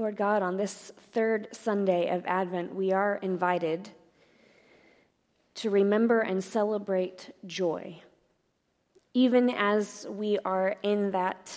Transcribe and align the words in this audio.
Lord 0.00 0.16
God, 0.16 0.42
on 0.42 0.56
this 0.56 0.92
third 1.12 1.48
Sunday 1.52 2.08
of 2.08 2.24
Advent, 2.24 2.74
we 2.74 2.90
are 2.90 3.16
invited 3.16 3.90
to 5.56 5.68
remember 5.68 6.20
and 6.20 6.42
celebrate 6.42 7.34
joy. 7.44 8.00
Even 9.12 9.50
as 9.50 10.06
we 10.08 10.38
are 10.38 10.74
in 10.82 11.10
that 11.10 11.54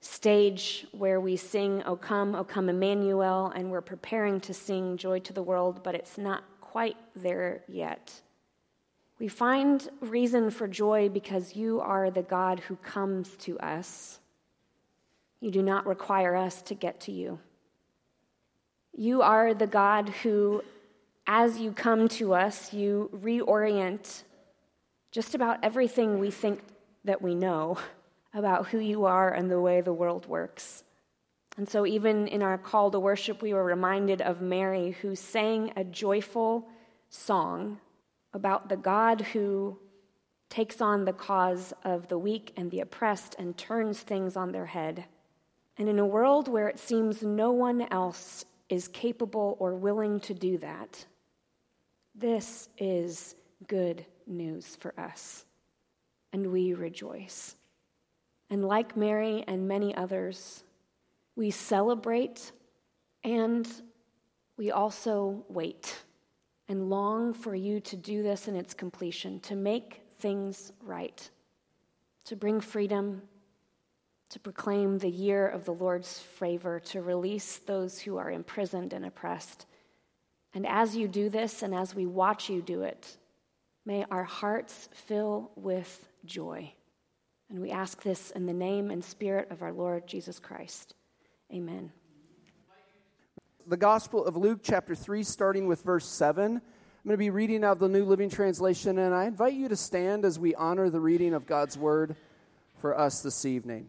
stage 0.00 0.88
where 0.90 1.20
we 1.20 1.36
sing, 1.36 1.80
O 1.86 1.94
come, 1.94 2.34
O 2.34 2.42
come, 2.42 2.68
Emmanuel, 2.68 3.52
and 3.54 3.70
we're 3.70 3.80
preparing 3.80 4.40
to 4.40 4.52
sing 4.52 4.96
Joy 4.96 5.20
to 5.20 5.32
the 5.32 5.44
World, 5.44 5.84
but 5.84 5.94
it's 5.94 6.18
not 6.18 6.42
quite 6.60 6.96
there 7.14 7.62
yet. 7.68 8.12
We 9.20 9.28
find 9.28 9.88
reason 10.00 10.50
for 10.50 10.66
joy 10.66 11.08
because 11.08 11.54
you 11.54 11.80
are 11.80 12.10
the 12.10 12.22
God 12.22 12.58
who 12.58 12.74
comes 12.74 13.28
to 13.42 13.60
us. 13.60 14.18
You 15.38 15.52
do 15.52 15.62
not 15.62 15.86
require 15.86 16.34
us 16.34 16.62
to 16.62 16.74
get 16.74 16.98
to 17.02 17.12
you. 17.12 17.38
You 18.96 19.22
are 19.22 19.54
the 19.54 19.66
God 19.66 20.08
who, 20.08 20.62
as 21.26 21.58
you 21.58 21.72
come 21.72 22.08
to 22.08 22.34
us, 22.34 22.72
you 22.72 23.10
reorient 23.14 24.24
just 25.12 25.34
about 25.34 25.58
everything 25.62 26.18
we 26.18 26.30
think 26.30 26.60
that 27.04 27.22
we 27.22 27.34
know 27.34 27.78
about 28.34 28.68
who 28.68 28.78
you 28.78 29.06
are 29.06 29.32
and 29.32 29.50
the 29.50 29.60
way 29.60 29.80
the 29.80 29.92
world 29.92 30.26
works. 30.26 30.84
And 31.56 31.68
so, 31.68 31.84
even 31.84 32.28
in 32.28 32.42
our 32.42 32.58
call 32.58 32.90
to 32.90 33.00
worship, 33.00 33.42
we 33.42 33.52
were 33.52 33.64
reminded 33.64 34.22
of 34.22 34.40
Mary, 34.40 34.92
who 35.02 35.16
sang 35.16 35.72
a 35.76 35.84
joyful 35.84 36.68
song 37.08 37.78
about 38.32 38.68
the 38.68 38.76
God 38.76 39.20
who 39.20 39.76
takes 40.48 40.80
on 40.80 41.04
the 41.04 41.12
cause 41.12 41.72
of 41.84 42.08
the 42.08 42.18
weak 42.18 42.52
and 42.56 42.70
the 42.70 42.80
oppressed 42.80 43.36
and 43.38 43.56
turns 43.56 44.00
things 44.00 44.36
on 44.36 44.52
their 44.52 44.66
head. 44.66 45.04
And 45.76 45.88
in 45.88 45.98
a 45.98 46.06
world 46.06 46.48
where 46.48 46.68
it 46.68 46.78
seems 46.78 47.22
no 47.22 47.52
one 47.52 47.86
else 47.90 48.44
is 48.70 48.88
capable 48.88 49.56
or 49.58 49.74
willing 49.74 50.20
to 50.20 50.32
do 50.32 50.56
that. 50.58 51.04
This 52.14 52.68
is 52.78 53.34
good 53.66 54.06
news 54.26 54.76
for 54.80 54.98
us, 54.98 55.44
and 56.32 56.50
we 56.50 56.72
rejoice. 56.74 57.56
And 58.48 58.64
like 58.64 58.96
Mary 58.96 59.44
and 59.46 59.68
many 59.68 59.94
others, 59.94 60.64
we 61.36 61.50
celebrate 61.50 62.52
and 63.22 63.68
we 64.56 64.70
also 64.70 65.44
wait 65.48 65.96
and 66.68 66.88
long 66.88 67.32
for 67.32 67.54
you 67.54 67.80
to 67.80 67.96
do 67.96 68.22
this 68.22 68.46
in 68.46 68.54
its 68.54 68.74
completion, 68.74 69.40
to 69.40 69.56
make 69.56 70.02
things 70.18 70.72
right, 70.82 71.28
to 72.24 72.36
bring 72.36 72.60
freedom 72.60 73.22
to 74.30 74.38
proclaim 74.38 74.98
the 74.98 75.10
year 75.10 75.46
of 75.46 75.64
the 75.64 75.74
Lord's 75.74 76.18
favor, 76.18 76.80
to 76.80 77.02
release 77.02 77.58
those 77.58 77.98
who 77.98 78.16
are 78.16 78.30
imprisoned 78.30 78.92
and 78.92 79.04
oppressed. 79.04 79.66
And 80.54 80.66
as 80.66 80.96
you 80.96 81.08
do 81.08 81.28
this, 81.28 81.62
and 81.62 81.74
as 81.74 81.94
we 81.94 82.06
watch 82.06 82.48
you 82.48 82.62
do 82.62 82.82
it, 82.82 83.16
may 83.84 84.04
our 84.10 84.24
hearts 84.24 84.88
fill 84.92 85.50
with 85.56 86.08
joy. 86.24 86.72
And 87.48 87.60
we 87.60 87.72
ask 87.72 88.02
this 88.02 88.30
in 88.30 88.46
the 88.46 88.52
name 88.52 88.90
and 88.92 89.04
spirit 89.04 89.50
of 89.50 89.62
our 89.62 89.72
Lord 89.72 90.06
Jesus 90.06 90.38
Christ. 90.38 90.94
Amen. 91.52 91.90
The 93.66 93.76
Gospel 93.76 94.24
of 94.24 94.36
Luke, 94.36 94.60
chapter 94.62 94.94
3, 94.94 95.24
starting 95.24 95.66
with 95.66 95.82
verse 95.82 96.06
7. 96.06 96.44
I'm 96.54 96.60
going 97.04 97.14
to 97.14 97.16
be 97.16 97.30
reading 97.30 97.64
out 97.64 97.80
the 97.80 97.88
New 97.88 98.04
Living 98.04 98.30
Translation, 98.30 98.98
and 98.98 99.12
I 99.12 99.24
invite 99.24 99.54
you 99.54 99.68
to 99.68 99.76
stand 99.76 100.24
as 100.24 100.38
we 100.38 100.54
honor 100.54 100.88
the 100.88 101.00
reading 101.00 101.34
of 101.34 101.46
God's 101.46 101.76
Word 101.76 102.14
for 102.78 102.96
us 102.96 103.22
this 103.22 103.44
evening. 103.44 103.88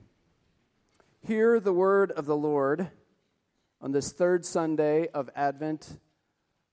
Hear 1.27 1.59
the 1.59 1.72
word 1.72 2.11
of 2.11 2.25
the 2.25 2.36
Lord 2.36 2.89
on 3.80 3.91
this 3.91 4.11
third 4.11 4.44
Sunday 4.44 5.08
of 5.09 5.30
Advent, 5.36 6.00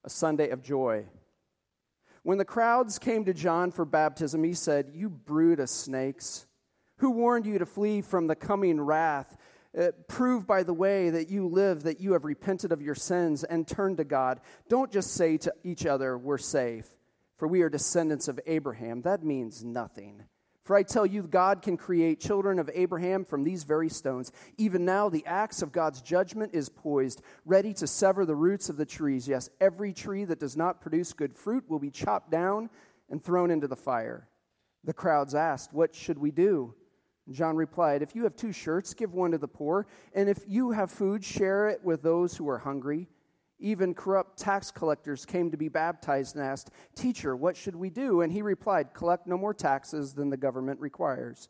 a 0.05 0.09
Sunday 0.09 0.49
of 0.49 0.63
joy. 0.63 1.05
When 2.23 2.39
the 2.39 2.47
crowds 2.47 2.99
came 2.99 3.27
to 3.27 3.35
John 3.35 3.71
for 3.71 3.85
baptism, 3.85 4.43
he 4.43 4.55
said, 4.55 4.93
You 4.95 5.11
brood 5.11 5.61
of 5.61 5.69
snakes, 5.69 6.47
who 6.97 7.11
warned 7.11 7.45
you 7.45 7.59
to 7.59 7.67
flee 7.67 8.01
from 8.01 8.27
the 8.27 8.35
coming 8.35 8.81
wrath? 8.81 9.37
Uh, 9.79 9.91
prove 10.09 10.47
by 10.47 10.63
the 10.63 10.73
way 10.73 11.11
that 11.11 11.29
you 11.29 11.47
live 11.47 11.83
that 11.83 12.01
you 12.01 12.15
have 12.15 12.25
repented 12.25 12.73
of 12.73 12.81
your 12.81 12.95
sins 12.95 13.45
and 13.45 13.69
turned 13.69 13.99
to 13.99 14.05
God. 14.05 14.41
Don't 14.71 14.91
just 14.91 15.13
say 15.13 15.37
to 15.37 15.53
each 15.63 15.85
other, 15.85 16.17
We're 16.17 16.39
safe, 16.39 16.89
for 17.37 17.47
we 17.47 17.61
are 17.61 17.69
descendants 17.69 18.29
of 18.29 18.41
Abraham. 18.47 19.03
That 19.03 19.23
means 19.23 19.63
nothing. 19.63 20.25
For 20.69 20.77
I 20.77 20.83
tell 20.83 21.07
you, 21.07 21.23
God 21.23 21.63
can 21.63 21.79
create 21.79 22.21
children 22.21 22.59
of 22.59 22.69
Abraham 22.75 23.25
from 23.25 23.43
these 23.43 23.65
very 23.65 23.89
stones. 23.89 24.33
Even 24.59 24.85
now, 24.85 25.09
the 25.09 25.25
axe 25.25 25.63
of 25.63 25.73
God's 25.73 26.03
judgment 26.03 26.55
is 26.55 26.69
poised, 26.69 27.23
ready 27.47 27.73
to 27.73 27.87
sever 27.87 28.27
the 28.27 28.37
roots 28.37 28.69
of 28.69 28.77
the 28.77 28.85
trees. 28.85 29.27
Yes, 29.27 29.49
every 29.63 29.95
tree 29.95 30.27
that 30.27 30.41
does 30.41 30.59
not 30.59 30.83
produce 30.83 31.15
good 31.15 31.35
fruit 31.35 31.65
will 31.71 31.79
be 31.79 31.91
chopped 31.91 32.31
down 32.31 32.69
and 33.09 33.25
thrown 33.25 33.51
into 33.51 33.67
the 33.67 33.77
fire. 33.77 34.29
The 34.85 34.93
crowds 34.93 35.35
asked, 35.35 35.73
What 35.73 35.95
should 35.95 36.19
we 36.19 36.31
do? 36.31 36.75
John 37.31 37.57
replied, 37.57 38.03
If 38.03 38.15
you 38.15 38.25
have 38.25 38.37
two 38.37 38.53
shirts, 38.53 38.93
give 38.93 39.15
one 39.15 39.31
to 39.31 39.39
the 39.39 39.49
poor, 39.49 39.87
and 40.13 40.29
if 40.29 40.45
you 40.47 40.73
have 40.73 40.91
food, 40.91 41.25
share 41.25 41.71
it 41.71 41.83
with 41.83 42.03
those 42.03 42.37
who 42.37 42.47
are 42.47 42.59
hungry. 42.59 43.09
Even 43.61 43.95
corrupt 43.95 44.39
tax 44.39 44.71
collectors 44.71 45.27
came 45.27 45.51
to 45.51 45.57
be 45.57 45.69
baptized 45.69 46.37
and 46.37 46.45
asked, 46.45 46.71
Teacher, 46.95 47.35
what 47.35 47.57
should 47.57 47.75
we 47.75 47.91
do? 47.91 48.21
And 48.21 48.33
he 48.33 48.43
replied, 48.43 48.95
Collect 48.95 49.27
no 49.27 49.37
more 49.37 49.55
taxes 49.55 50.15
than 50.15 50.31
the 50.31 50.37
government 50.37 50.81
requires. 50.81 51.49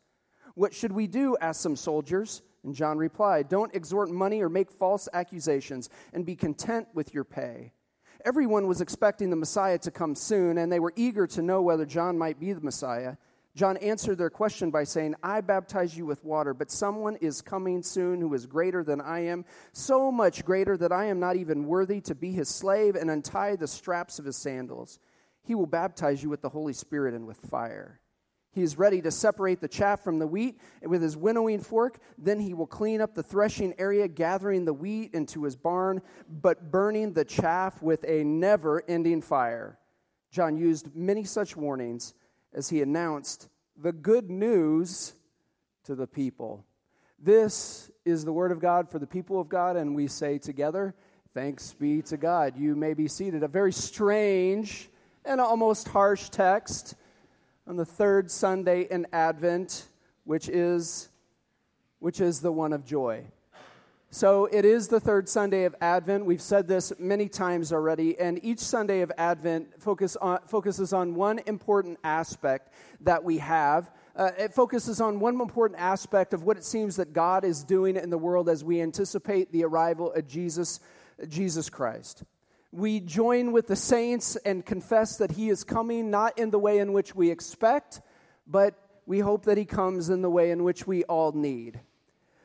What 0.55 0.73
should 0.73 0.91
we 0.91 1.07
do? 1.07 1.37
asked 1.39 1.61
some 1.61 1.75
soldiers. 1.75 2.41
And 2.63 2.75
John 2.75 2.97
replied, 2.97 3.47
Don't 3.47 3.73
extort 3.75 4.09
money 4.09 4.41
or 4.41 4.49
make 4.49 4.71
false 4.71 5.07
accusations, 5.13 5.89
and 6.11 6.25
be 6.25 6.35
content 6.35 6.87
with 6.93 7.13
your 7.13 7.23
pay. 7.23 7.73
Everyone 8.25 8.67
was 8.67 8.81
expecting 8.81 9.29
the 9.29 9.37
Messiah 9.37 9.77
to 9.79 9.91
come 9.91 10.13
soon, 10.15 10.57
and 10.57 10.71
they 10.71 10.79
were 10.79 10.93
eager 10.95 11.25
to 11.27 11.41
know 11.41 11.61
whether 11.61 11.85
John 11.85 12.17
might 12.17 12.39
be 12.39 12.51
the 12.51 12.59
Messiah. 12.59 13.15
John 13.55 13.77
answered 13.77 14.17
their 14.17 14.29
question 14.29 14.71
by 14.71 14.83
saying, 14.83 15.15
I 15.23 15.41
baptize 15.41 15.97
you 15.97 16.05
with 16.05 16.23
water, 16.23 16.53
but 16.53 16.71
someone 16.71 17.15
is 17.17 17.41
coming 17.41 17.81
soon 17.81 18.21
who 18.21 18.33
is 18.33 18.45
greater 18.45 18.83
than 18.83 19.01
I 19.01 19.25
am, 19.25 19.43
so 19.73 20.11
much 20.11 20.45
greater 20.45 20.77
that 20.77 20.91
I 20.91 21.05
am 21.05 21.19
not 21.19 21.35
even 21.35 21.65
worthy 21.65 21.99
to 22.01 22.15
be 22.15 22.31
his 22.31 22.47
slave 22.47 22.95
and 22.95 23.09
untie 23.09 23.55
the 23.55 23.67
straps 23.67 24.19
of 24.19 24.25
his 24.25 24.37
sandals. 24.37 24.99
He 25.43 25.55
will 25.55 25.65
baptize 25.65 26.21
you 26.21 26.29
with 26.29 26.41
the 26.41 26.49
Holy 26.49 26.73
Spirit 26.73 27.13
and 27.13 27.25
with 27.25 27.37
fire. 27.37 27.99
He 28.51 28.63
is 28.63 28.77
ready 28.77 29.01
to 29.01 29.11
separate 29.11 29.61
the 29.61 29.67
chaff 29.67 30.03
from 30.03 30.19
the 30.19 30.27
wheat 30.27 30.59
with 30.81 31.01
his 31.01 31.15
winnowing 31.15 31.59
fork. 31.59 31.99
Then 32.17 32.39
he 32.39 32.53
will 32.53 32.67
clean 32.67 32.99
up 32.99 33.13
the 33.13 33.23
threshing 33.23 33.73
area, 33.77 34.07
gathering 34.07 34.65
the 34.65 34.73
wheat 34.73 35.13
into 35.13 35.43
his 35.43 35.55
barn, 35.55 36.01
but 36.27 36.71
burning 36.71 37.13
the 37.13 37.25
chaff 37.25 37.81
with 37.81 38.03
a 38.07 38.23
never 38.23 38.83
ending 38.87 39.21
fire. 39.21 39.77
John 40.31 40.57
used 40.57 40.95
many 40.95 41.23
such 41.23 41.55
warnings 41.55 42.13
as 42.53 42.69
he 42.69 42.81
announced 42.81 43.47
the 43.77 43.91
good 43.91 44.29
news 44.29 45.13
to 45.85 45.95
the 45.95 46.07
people. 46.07 46.65
This 47.17 47.91
is 48.05 48.23
the 48.23 48.33
word 48.33 48.51
of 48.51 48.59
God 48.59 48.89
for 48.89 48.99
the 48.99 49.07
people 49.07 49.39
of 49.39 49.49
God, 49.49 49.75
and 49.75 49.95
we 49.95 50.07
say 50.07 50.37
together, 50.37 50.95
Thanks 51.33 51.73
be 51.73 52.01
to 52.03 52.17
God. 52.17 52.57
You 52.57 52.75
may 52.75 52.95
be 52.95 53.07
seated. 53.07 53.43
A 53.43 53.47
very 53.47 53.71
strange 53.71 54.89
and 55.23 55.39
almost 55.39 55.87
harsh 55.87 56.29
text 56.29 56.95
on 57.67 57.75
the 57.75 57.85
third 57.85 58.31
Sunday 58.31 58.87
in 58.89 59.05
Advent, 59.13 59.87
which 60.23 60.49
is, 60.49 61.09
which 61.99 62.19
is 62.19 62.41
the 62.41 62.51
one 62.51 62.73
of 62.73 62.83
joy. 62.83 63.25
So 64.11 64.47
it 64.47 64.65
is 64.65 64.87
the 64.87 64.99
third 64.99 65.29
Sunday 65.29 65.65
of 65.65 65.75
Advent. 65.81 66.25
We've 66.25 66.41
said 66.41 66.67
this 66.67 66.91
many 66.97 67.29
times 67.29 67.71
already, 67.71 68.19
and 68.19 68.43
each 68.43 68.57
Sunday 68.57 69.01
of 69.01 69.11
Advent 69.19 69.79
focus 69.79 70.15
on, 70.15 70.39
focuses 70.47 70.93
on 70.93 71.13
one 71.13 71.39
important 71.45 71.99
aspect 72.03 72.73
that 73.01 73.23
we 73.23 73.37
have. 73.37 73.91
Uh, 74.15 74.31
it 74.35 74.51
focuses 74.55 74.99
on 74.99 75.19
one 75.19 75.39
important 75.39 75.79
aspect 75.79 76.33
of 76.33 76.41
what 76.41 76.57
it 76.57 76.63
seems 76.63 76.95
that 76.95 77.13
God 77.13 77.45
is 77.45 77.63
doing 77.63 77.95
in 77.95 78.09
the 78.09 78.17
world 78.17 78.49
as 78.49 78.63
we 78.63 78.81
anticipate 78.81 79.51
the 79.51 79.63
arrival 79.63 80.11
of 80.11 80.27
Jesus, 80.27 80.79
Jesus 81.27 81.69
Christ. 81.69 82.23
We 82.71 83.01
join 83.01 83.51
with 83.51 83.67
the 83.67 83.75
saints 83.75 84.35
and 84.37 84.65
confess 84.65 85.17
that 85.17 85.33
He 85.33 85.49
is 85.49 85.63
coming 85.63 86.09
not 86.09 86.39
in 86.39 86.49
the 86.49 86.57
way 86.57 86.79
in 86.79 86.93
which 86.93 87.13
we 87.13 87.29
expect, 87.29 88.01
but 88.47 88.73
we 89.05 89.19
hope 89.19 89.45
that 89.45 89.59
He 89.59 89.65
comes 89.65 90.09
in 90.09 90.23
the 90.23 90.31
way 90.31 90.49
in 90.49 90.63
which 90.63 90.87
we 90.87 91.03
all 91.03 91.31
need. 91.31 91.81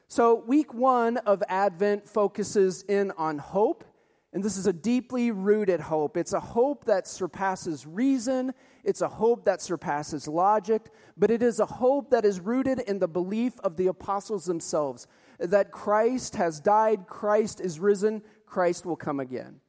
So, 0.09 0.35
week 0.47 0.75
one 0.75 1.17
of 1.19 1.43
Advent 1.49 2.09
focuses 2.09 2.83
in 2.83 3.11
on 3.13 3.39
hope, 3.39 3.85
and 4.33 4.45
this 4.45 4.57
is 4.57 4.67
a 4.67 4.73
deeply 4.73 5.31
rooted 5.31 5.81
hope. 5.81 6.17
It's 6.17 6.33
a 6.33 6.41
hope 6.41 6.85
that 6.85 7.07
surpasses 7.07 7.87
reason, 7.87 8.53
it's 8.85 9.01
a 9.01 9.09
hope 9.09 9.47
that 9.47 9.63
surpasses 9.63 10.29
logic, 10.29 10.91
but 11.17 11.31
it 11.31 11.43
is 11.43 11.59
a 11.59 11.67
hope 11.67 12.11
that 12.11 12.25
is 12.25 12.39
rooted 12.39 12.81
in 12.81 12.99
the 12.99 13.09
belief 13.09 13.59
of 13.61 13.77
the 13.77 13.87
apostles 13.87 14.45
themselves 14.45 15.07
that 15.39 15.73
Christ 15.73 16.37
has 16.37 16.61
died, 16.61 17.07
Christ 17.07 17.61
is 17.61 17.81
risen, 17.81 18.23
Christ 18.47 18.87
will 18.87 18.97
come 18.97 19.21
again. 19.21 19.61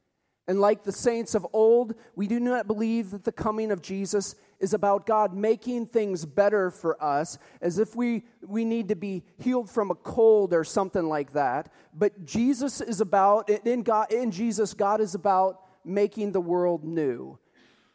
And 0.48 0.60
like 0.60 0.84
the 0.84 0.92
saints 0.92 1.34
of 1.34 1.46
old, 1.52 1.94
we 2.14 2.28
do 2.28 2.38
not 2.38 2.66
believe 2.66 3.10
that 3.10 3.24
the 3.24 3.32
coming 3.32 3.72
of 3.72 3.82
Jesus 3.82 4.36
is 4.58 4.74
about 4.74 5.06
God 5.06 5.34
making 5.34 5.86
things 5.86 6.24
better 6.24 6.70
for 6.70 7.02
us, 7.02 7.38
as 7.60 7.78
if 7.78 7.94
we, 7.94 8.24
we 8.46 8.64
need 8.64 8.88
to 8.88 8.96
be 8.96 9.22
healed 9.38 9.70
from 9.70 9.90
a 9.90 9.94
cold 9.94 10.54
or 10.54 10.64
something 10.64 11.08
like 11.08 11.32
that. 11.32 11.72
But 11.92 12.24
Jesus 12.24 12.80
is 12.80 13.00
about, 13.00 13.50
in, 13.50 13.82
God, 13.82 14.12
in 14.12 14.30
Jesus, 14.30 14.74
God 14.74 15.00
is 15.00 15.14
about 15.14 15.60
making 15.84 16.32
the 16.32 16.40
world 16.40 16.84
new. 16.84 17.38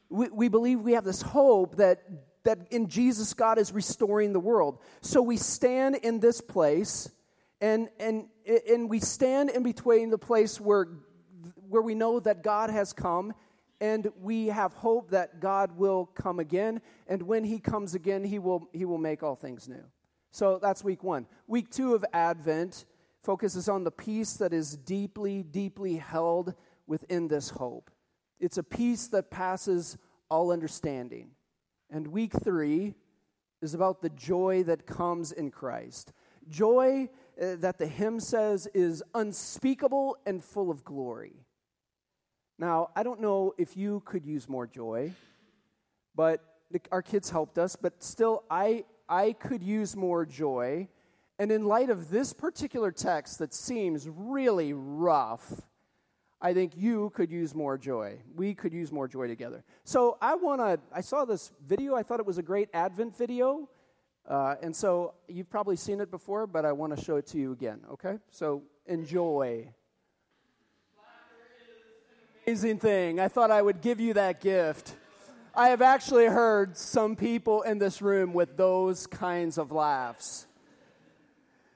We, 0.10 0.30
we 0.30 0.48
believe 0.50 0.82
we 0.82 0.94
have 0.94 1.04
this 1.04 1.22
hope 1.22 1.78
that, 1.78 2.04
that 2.44 2.60
in 2.72 2.88
Jesus, 2.88 3.34
God 3.34 3.58
is 3.58 3.72
restoring 3.72 4.34
the 4.34 4.40
world. 4.40 4.80
So 5.02 5.22
we 5.22 5.38
stand 5.38 5.96
in 5.96 6.20
this 6.20 6.42
place, 6.42 7.10
and, 7.60 7.90
and, 8.00 8.26
and 8.70 8.90
we 8.90 9.00
stand 9.00 9.50
in 9.50 9.64
between 9.64 10.10
the 10.10 10.18
place 10.18 10.60
where, 10.60 10.88
where 11.70 11.82
we 11.82 11.96
know 11.96 12.20
that 12.20 12.44
God 12.44 12.70
has 12.70 12.94
come 12.94 13.34
and 13.82 14.08
we 14.22 14.48
have 14.48 14.74
hope 14.74 15.10
that 15.10 15.40
God 15.40 15.76
will 15.76 16.06
come 16.06 16.40
again. 16.40 16.82
And 17.08 17.24
when 17.24 17.44
He 17.44 17.60
comes 17.60 17.96
again, 17.96 18.24
He 18.24 18.40
will, 18.40 18.70
he 18.72 18.86
will 18.86 19.00
make 19.00 19.24
all 19.24 19.36
things 19.36 19.68
new. 19.68 19.84
So 20.30 20.60
that's 20.62 20.84
week 20.84 21.04
one. 21.04 21.26
Week 21.48 21.70
two 21.70 21.96
of 21.96 22.06
Advent 22.14 22.86
focuses 23.24 23.68
on 23.68 23.84
the 23.84 23.92
peace 23.92 24.34
that 24.34 24.54
is 24.54 24.78
deeply, 24.78 25.44
deeply 25.44 25.98
held 25.98 26.54
within 26.88 27.28
this 27.28 27.50
hope. 27.50 27.90
It's 28.40 28.58
a 28.58 28.64
peace 28.64 29.08
that 29.08 29.30
passes 29.32 29.98
all 30.30 30.52
understanding. 30.52 31.32
And 31.90 32.08
week 32.08 32.34
three 32.44 32.94
is 33.62 33.74
about 33.74 34.02
the 34.02 34.10
joy 34.10 34.64
that 34.64 34.86
comes 34.86 35.32
in 35.32 35.52
Christ. 35.52 36.14
Joy 36.50 37.10
uh, 37.42 37.56
that 37.58 37.78
the 37.78 37.88
hymn 37.88 38.20
says 38.20 38.68
is 38.74 39.04
unspeakable 39.14 40.18
and 40.26 40.44
full 40.44 40.72
of 40.72 40.84
glory. 40.84 41.46
Now, 42.62 42.92
I 42.96 43.02
don't 43.02 43.20
know 43.20 43.56
if 43.58 43.76
you 43.76 44.04
could 44.06 44.24
use 44.24 44.48
more 44.48 44.68
joy, 44.68 45.14
but 46.14 46.44
our 46.92 47.02
kids 47.02 47.28
helped 47.28 47.58
us, 47.58 47.76
but 47.76 48.04
still, 48.04 48.44
I, 48.52 48.84
I 49.10 49.34
could 49.34 49.64
use 49.64 49.96
more 49.96 50.28
joy. 50.28 50.88
And 51.40 51.52
in 51.52 51.66
light 51.66 51.90
of 51.90 52.12
this 52.12 52.34
particular 52.34 52.92
text 52.92 53.40
that 53.40 53.56
seems 53.56 54.08
really 54.08 54.74
rough, 54.74 55.52
I 56.40 56.54
think 56.54 56.74
you 56.78 57.12
could 57.16 57.32
use 57.32 57.56
more 57.56 57.80
joy. 57.80 58.20
We 58.36 58.54
could 58.54 58.74
use 58.74 58.92
more 58.92 59.08
joy 59.08 59.26
together. 59.26 59.64
So 59.84 60.20
I 60.22 60.36
want 60.36 60.62
to, 60.62 60.80
I 60.96 61.02
saw 61.02 61.26
this 61.26 61.52
video. 61.68 61.96
I 61.96 62.04
thought 62.04 62.20
it 62.20 62.28
was 62.28 62.38
a 62.38 62.44
great 62.44 62.70
Advent 62.76 63.18
video. 63.18 63.68
Uh, 64.30 64.54
and 64.62 64.76
so 64.76 65.16
you've 65.28 65.50
probably 65.50 65.78
seen 65.78 66.00
it 66.00 66.12
before, 66.12 66.46
but 66.46 66.64
I 66.64 66.74
want 66.74 66.96
to 66.96 67.04
show 67.04 67.16
it 67.16 67.26
to 67.28 67.40
you 67.40 67.54
again, 67.54 67.80
okay? 67.94 68.20
So 68.30 68.62
enjoy 68.86 69.74
amazing 72.48 72.80
thing. 72.80 73.20
I 73.20 73.28
thought 73.28 73.52
I 73.52 73.62
would 73.62 73.82
give 73.82 74.00
you 74.00 74.14
that 74.16 74.42
gift. 74.42 74.96
I 75.54 75.70
have 75.70 75.82
actually 75.82 76.26
heard 76.26 76.76
some 76.76 77.16
people 77.16 77.62
in 77.62 77.78
this 77.78 78.02
room 78.02 78.34
with 78.34 78.58
those 78.58 79.06
kinds 79.06 79.58
of 79.58 79.72
laughs. 79.72 80.48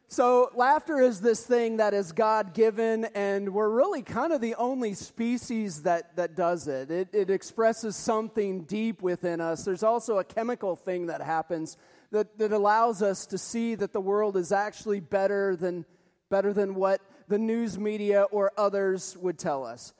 So, 0.07 0.49
laughter 0.55 0.99
is 0.99 1.19
this 1.19 1.45
thing 1.45 1.77
that 1.77 1.93
is 1.93 2.13
God 2.13 2.53
given, 2.53 3.05
and 3.13 3.53
we're 3.53 3.69
really 3.69 4.01
kind 4.01 4.31
of 4.31 4.39
the 4.39 4.55
only 4.55 4.93
species 4.93 5.83
that, 5.83 6.15
that 6.15 6.35
does 6.35 6.67
it. 6.67 6.89
it. 6.89 7.09
It 7.11 7.29
expresses 7.29 7.95
something 7.95 8.63
deep 8.63 9.01
within 9.01 9.41
us. 9.41 9.65
There's 9.65 9.83
also 9.83 10.19
a 10.19 10.23
chemical 10.23 10.75
thing 10.75 11.07
that 11.07 11.21
happens 11.21 11.77
that, 12.11 12.37
that 12.39 12.51
allows 12.51 13.01
us 13.01 13.25
to 13.27 13.37
see 13.37 13.75
that 13.75 13.93
the 13.93 14.01
world 14.01 14.37
is 14.37 14.51
actually 14.51 14.99
better 14.99 15.55
than, 15.55 15.85
better 16.29 16.53
than 16.53 16.75
what 16.75 17.01
the 17.27 17.37
news 17.37 17.77
media 17.77 18.23
or 18.23 18.51
others 18.57 19.17
would 19.17 19.37
tell 19.37 19.65
us. 19.65 19.93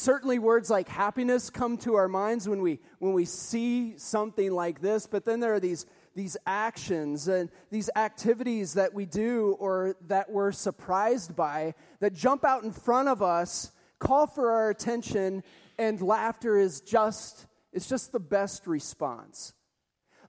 Certainly, 0.00 0.38
words 0.38 0.70
like 0.70 0.88
happiness 0.88 1.50
come 1.50 1.76
to 1.76 1.96
our 1.96 2.08
minds 2.08 2.48
when 2.48 2.62
we, 2.62 2.80
when 3.00 3.12
we 3.12 3.26
see 3.26 3.98
something 3.98 4.50
like 4.50 4.80
this, 4.80 5.06
but 5.06 5.26
then 5.26 5.40
there 5.40 5.52
are 5.52 5.60
these, 5.60 5.84
these 6.14 6.38
actions 6.46 7.28
and 7.28 7.50
these 7.70 7.90
activities 7.94 8.72
that 8.72 8.94
we 8.94 9.04
do 9.04 9.58
or 9.60 9.96
that 10.06 10.30
we're 10.30 10.52
surprised 10.52 11.36
by 11.36 11.74
that 11.98 12.14
jump 12.14 12.46
out 12.46 12.64
in 12.64 12.72
front 12.72 13.10
of 13.10 13.20
us, 13.20 13.72
call 13.98 14.26
for 14.26 14.52
our 14.52 14.70
attention, 14.70 15.42
and 15.76 16.00
laughter 16.00 16.56
is 16.56 16.80
just, 16.80 17.46
it's 17.70 17.86
just 17.86 18.10
the 18.10 18.18
best 18.18 18.66
response. 18.66 19.52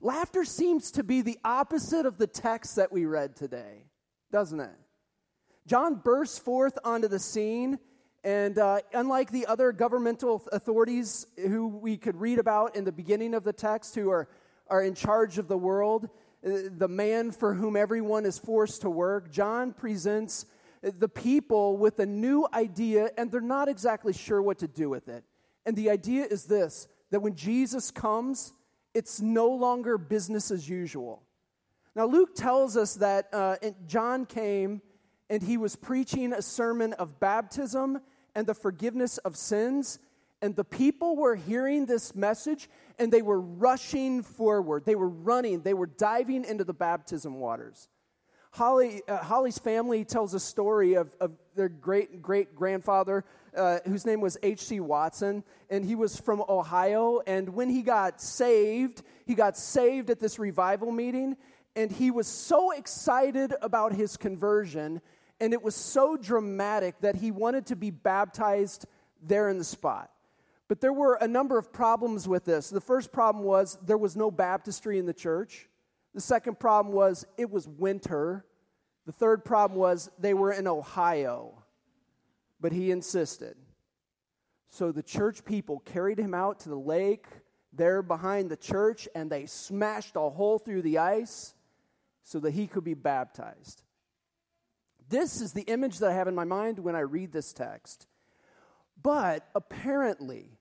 Laughter 0.02 0.44
seems 0.44 0.92
to 0.92 1.02
be 1.02 1.22
the 1.22 1.40
opposite 1.46 2.06
of 2.06 2.18
the 2.18 2.28
text 2.28 2.76
that 2.76 2.92
we 2.92 3.06
read 3.06 3.38
today, 3.38 3.86
doesn't 4.34 4.60
it? 4.60 4.78
John 5.66 5.96
bursts 5.96 6.40
forth 6.40 6.78
onto 6.84 7.08
the 7.08 7.20
scene 7.20 7.80
and 8.24 8.60
uh, 8.60 8.80
unlike 8.94 9.32
the 9.32 9.48
other 9.48 9.72
governmental 9.72 10.44
authorities 10.52 11.26
who 11.38 11.68
we 11.68 11.98
could 11.98 12.16
read 12.16 12.38
about 12.38 12.76
in 12.76 12.84
the 12.84 12.92
beginning 12.92 13.34
of 13.34 13.44
the 13.44 13.54
text, 13.54 13.96
who 13.96 14.12
are, 14.12 14.28
are 14.68 14.84
in 14.84 14.94
charge 14.94 15.40
of 15.40 15.48
the 15.48 15.58
world, 15.58 16.08
uh, 16.46 16.50
the 16.78 16.88
man 16.88 17.32
for 17.32 17.56
whom 17.56 17.76
everyone 17.76 18.26
is 18.26 18.38
forced 18.38 18.82
to 18.82 18.90
work, 18.90 19.32
John 19.32 19.74
presents 19.74 20.46
the 20.84 21.10
people 21.10 21.78
with 21.78 22.00
a 22.00 22.06
new 22.06 22.48
idea, 22.54 23.10
and 23.18 23.32
they're 23.32 23.42
not 23.42 23.68
exactly 23.68 24.14
sure 24.14 24.42
what 24.42 24.60
to 24.60 24.68
do 24.68 24.90
with 24.90 25.08
it. 25.08 25.24
And 25.66 25.76
the 25.76 25.90
idea 25.90 26.26
is 26.26 26.46
this 26.46 26.88
that 27.10 27.22
when 27.22 27.36
Jesus 27.36 27.92
comes, 27.92 28.54
it's 28.94 29.20
no 29.20 29.50
longer 29.50 29.98
business 29.98 30.50
as 30.52 30.68
usual. 30.70 31.24
Now, 31.96 32.06
Luke 32.06 32.36
tells 32.36 32.78
us 32.78 32.96
that 32.96 33.28
uh, 33.34 33.58
John 33.86 34.26
came 34.26 34.82
and 35.30 35.44
he 35.44 35.58
was 35.58 35.76
preaching 35.76 36.34
a 36.34 36.42
sermon 36.42 36.94
of 36.94 37.20
baptism 37.20 38.00
and 38.36 38.48
the 38.48 38.54
forgiveness 38.54 39.18
of 39.20 39.36
sins. 39.36 40.00
And 40.42 40.56
the 40.56 40.64
people 40.64 41.16
were 41.16 41.36
hearing 41.36 41.86
this 41.86 42.16
message 42.16 42.70
and 42.98 43.12
they 43.12 43.22
were 43.22 43.40
rushing 43.40 44.24
forward. 44.24 44.86
They 44.86 44.96
were 44.96 45.10
running. 45.10 45.62
They 45.62 45.74
were 45.74 45.88
diving 45.88 46.46
into 46.46 46.64
the 46.64 46.74
baptism 46.74 47.40
waters. 47.40 47.90
Holly, 48.52 49.02
uh, 49.08 49.18
Holly's 49.18 49.58
family 49.58 50.04
tells 50.04 50.34
a 50.34 50.40
story 50.40 50.96
of, 50.96 51.16
of 51.22 51.32
their 51.56 51.70
great 51.70 52.22
great 52.22 52.54
grandfather, 52.54 53.24
uh, 53.56 53.80
whose 53.86 54.06
name 54.06 54.20
was 54.20 54.38
H.C. 54.44 54.82
Watson, 54.82 55.46
and 55.70 55.86
he 55.86 55.96
was 55.96 56.20
from 56.20 56.44
Ohio. 56.50 57.22
And 57.26 57.50
when 57.50 57.70
he 57.70 57.82
got 57.82 58.22
saved, 58.22 59.04
he 59.26 59.36
got 59.36 59.58
saved 59.58 60.10
at 60.10 60.20
this 60.20 60.38
revival 60.38 60.92
meeting, 60.92 61.38
and 61.78 61.90
he 61.90 62.12
was 62.12 62.28
so 62.28 62.72
excited 62.72 63.54
about 63.62 63.94
his 63.94 64.18
conversion 64.18 65.02
and 65.42 65.54
it 65.54 65.64
was 65.64 65.76
so 65.76 66.16
dramatic 66.16 67.02
that 67.02 67.16
he 67.16 67.32
wanted 67.32 67.66
to 67.66 67.76
be 67.76 67.90
baptized 67.90 68.86
there 69.22 69.50
in 69.50 69.58
the 69.58 69.64
spot. 69.64 70.12
But 70.68 70.80
there 70.80 70.94
were 70.94 71.16
a 71.20 71.28
number 71.28 71.58
of 71.58 71.74
problems 71.74 72.28
with 72.28 72.46
this. 72.46 72.70
The 72.70 72.80
first 72.80 73.12
problem 73.12 73.44
was 73.44 73.78
there 73.84 73.98
was 73.98 74.16
no 74.16 74.32
baptistry 74.32 75.00
in 75.00 75.08
the 75.08 75.14
church. 75.14 75.68
The 76.14 76.22
second 76.22 76.60
problem 76.60 76.94
was 76.94 77.26
it 77.38 77.50
was 77.50 77.68
winter. 77.68 78.46
The 79.06 79.12
third 79.12 79.44
problem 79.44 79.80
was 79.80 80.10
they 80.20 80.34
were 80.36 80.54
in 80.54 80.68
Ohio. 80.68 81.64
But 82.62 82.72
he 82.72 82.92
insisted. 82.92 83.58
So 84.70 84.92
the 84.92 85.04
church 85.04 85.44
people 85.44 85.80
carried 85.80 86.20
him 86.20 86.34
out 86.36 86.62
to 86.62 86.70
the 86.70 86.80
lake 86.80 87.26
there 87.74 88.02
behind 88.04 88.52
the 88.52 88.58
church 88.58 89.10
and 89.16 89.30
they 89.30 89.48
smashed 89.48 90.16
a 90.16 90.30
hole 90.30 90.60
through 90.60 90.84
the 90.84 91.00
ice 91.00 91.56
so 92.24 92.40
that 92.40 92.52
he 92.52 92.68
could 92.68 92.84
be 92.84 92.94
baptized. 92.94 93.82
This 95.12 95.42
is 95.42 95.52
the 95.52 95.64
image 95.64 96.00
that 96.00 96.10
I 96.10 96.14
have 96.14 96.30
in 96.30 96.36
my 96.36 96.46
mind 96.46 96.80
when 96.80 96.96
I 96.96 97.02
read 97.02 97.34
this 97.34 97.52
text. 97.52 98.08
But 99.04 99.46
apparently, 99.54 100.58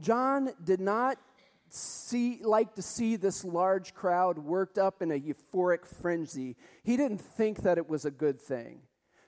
John 0.00 0.54
did 0.64 0.80
not 0.80 1.18
see, 1.68 2.40
like 2.42 2.74
to 2.76 2.82
see 2.82 3.16
this 3.16 3.44
large 3.44 3.92
crowd 3.92 4.38
worked 4.38 4.78
up 4.78 5.02
in 5.02 5.12
a 5.12 5.20
euphoric 5.20 5.84
frenzy. 5.84 6.56
He 6.82 6.96
didn't 6.96 7.20
think 7.20 7.62
that 7.62 7.76
it 7.76 7.90
was 7.90 8.06
a 8.06 8.10
good 8.10 8.40
thing. 8.40 8.80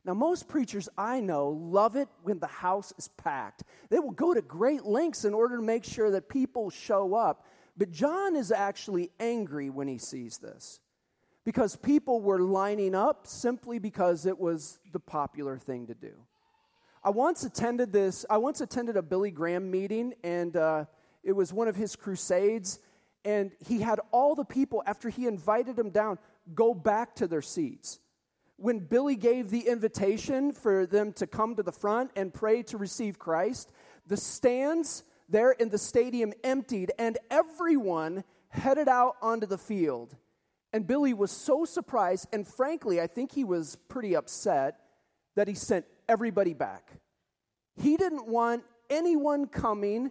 Now, 0.07 0.15
most 0.15 0.49
preachers 0.49 0.89
I 0.97 1.21
know 1.21 1.51
love 1.51 1.95
it 1.95 2.09
when 2.23 2.39
the 2.39 2.47
house 2.47 2.95
is 2.97 3.09
packed. 3.09 3.65
They 3.91 3.99
will 3.99 4.11
go 4.11 4.33
to 4.33 4.41
great 4.41 4.87
lengths 4.87 5.27
in 5.27 5.35
order 5.35 5.57
to 5.57 5.63
make 5.63 5.85
sure 5.85 6.11
that 6.13 6.31
people 6.31 6.71
show 6.71 7.15
up. 7.15 7.45
But 7.77 7.91
John 7.91 8.37
is 8.37 8.51
actually 8.51 9.11
angry 9.21 9.69
when 9.69 9.87
he 9.87 9.99
sees 9.99 10.39
this 10.39 10.81
because 11.45 11.77
people 11.77 12.21
were 12.21 12.41
lining 12.41 12.95
up 12.95 13.27
simply 13.27 13.79
because 13.79 14.27
it 14.27 14.39
was 14.39 14.79
the 14.93 15.01
popular 15.01 15.59
thing 15.59 15.87
to 15.89 15.95
do. 15.95 16.13
I 17.05 17.11
once 17.11 17.43
attended 17.43 17.93
this, 17.93 18.25
I 18.31 18.39
once 18.39 18.61
attended 18.61 18.97
a 18.97 19.03
Billy 19.03 19.33
Graham 19.33 19.71
meeting, 19.71 20.15
and 20.23 20.57
uh, 20.57 20.85
it 21.25 21.33
was 21.33 21.53
one 21.53 21.67
of 21.67 21.75
his 21.75 21.97
crusades, 21.97 22.79
and 23.25 23.51
he 23.67 23.81
had 23.81 24.01
all 24.13 24.37
the 24.37 24.45
people, 24.45 24.85
after 24.87 25.09
he 25.09 25.27
invited 25.27 25.75
them 25.75 25.91
down, 25.91 26.19
go 26.55 26.75
back 26.75 27.17
to 27.17 27.27
their 27.27 27.43
seats. 27.43 27.99
When 28.57 28.79
Billy 28.79 29.17
gave 29.17 29.51
the 29.51 29.67
invitation 29.67 30.53
for 30.53 30.87
them 30.87 31.13
to 31.15 31.27
come 31.27 31.57
to 31.57 31.65
the 31.65 31.73
front 31.73 32.13
and 32.15 32.33
pray 32.33 32.63
to 32.65 32.79
receive 32.79 33.19
Christ, 33.19 33.73
the 34.07 34.17
stands 34.17 35.03
there 35.29 35.51
in 35.51 35.71
the 35.71 35.79
stadium 35.79 36.33
emptied, 36.45 36.93
and 37.01 37.19
everyone 37.31 38.23
headed 38.49 38.87
out 38.87 39.17
onto 39.21 39.47
the 39.47 39.59
field 39.59 40.15
and 40.73 40.87
Billy 40.87 41.13
was 41.13 41.31
so 41.31 41.65
surprised, 41.65 42.27
and 42.33 42.47
frankly, 42.47 43.01
I 43.01 43.07
think 43.07 43.33
he 43.33 43.45
was 43.45 43.77
pretty 43.89 44.17
upset 44.17 44.79
that 45.35 45.49
he 45.49 45.55
sent 45.55 45.85
everybody 46.09 46.55
back. 46.55 46.93
He 47.77 47.97
didn't 47.97 48.27
want 48.27 48.65
anyone 48.91 49.47
coming 49.47 50.11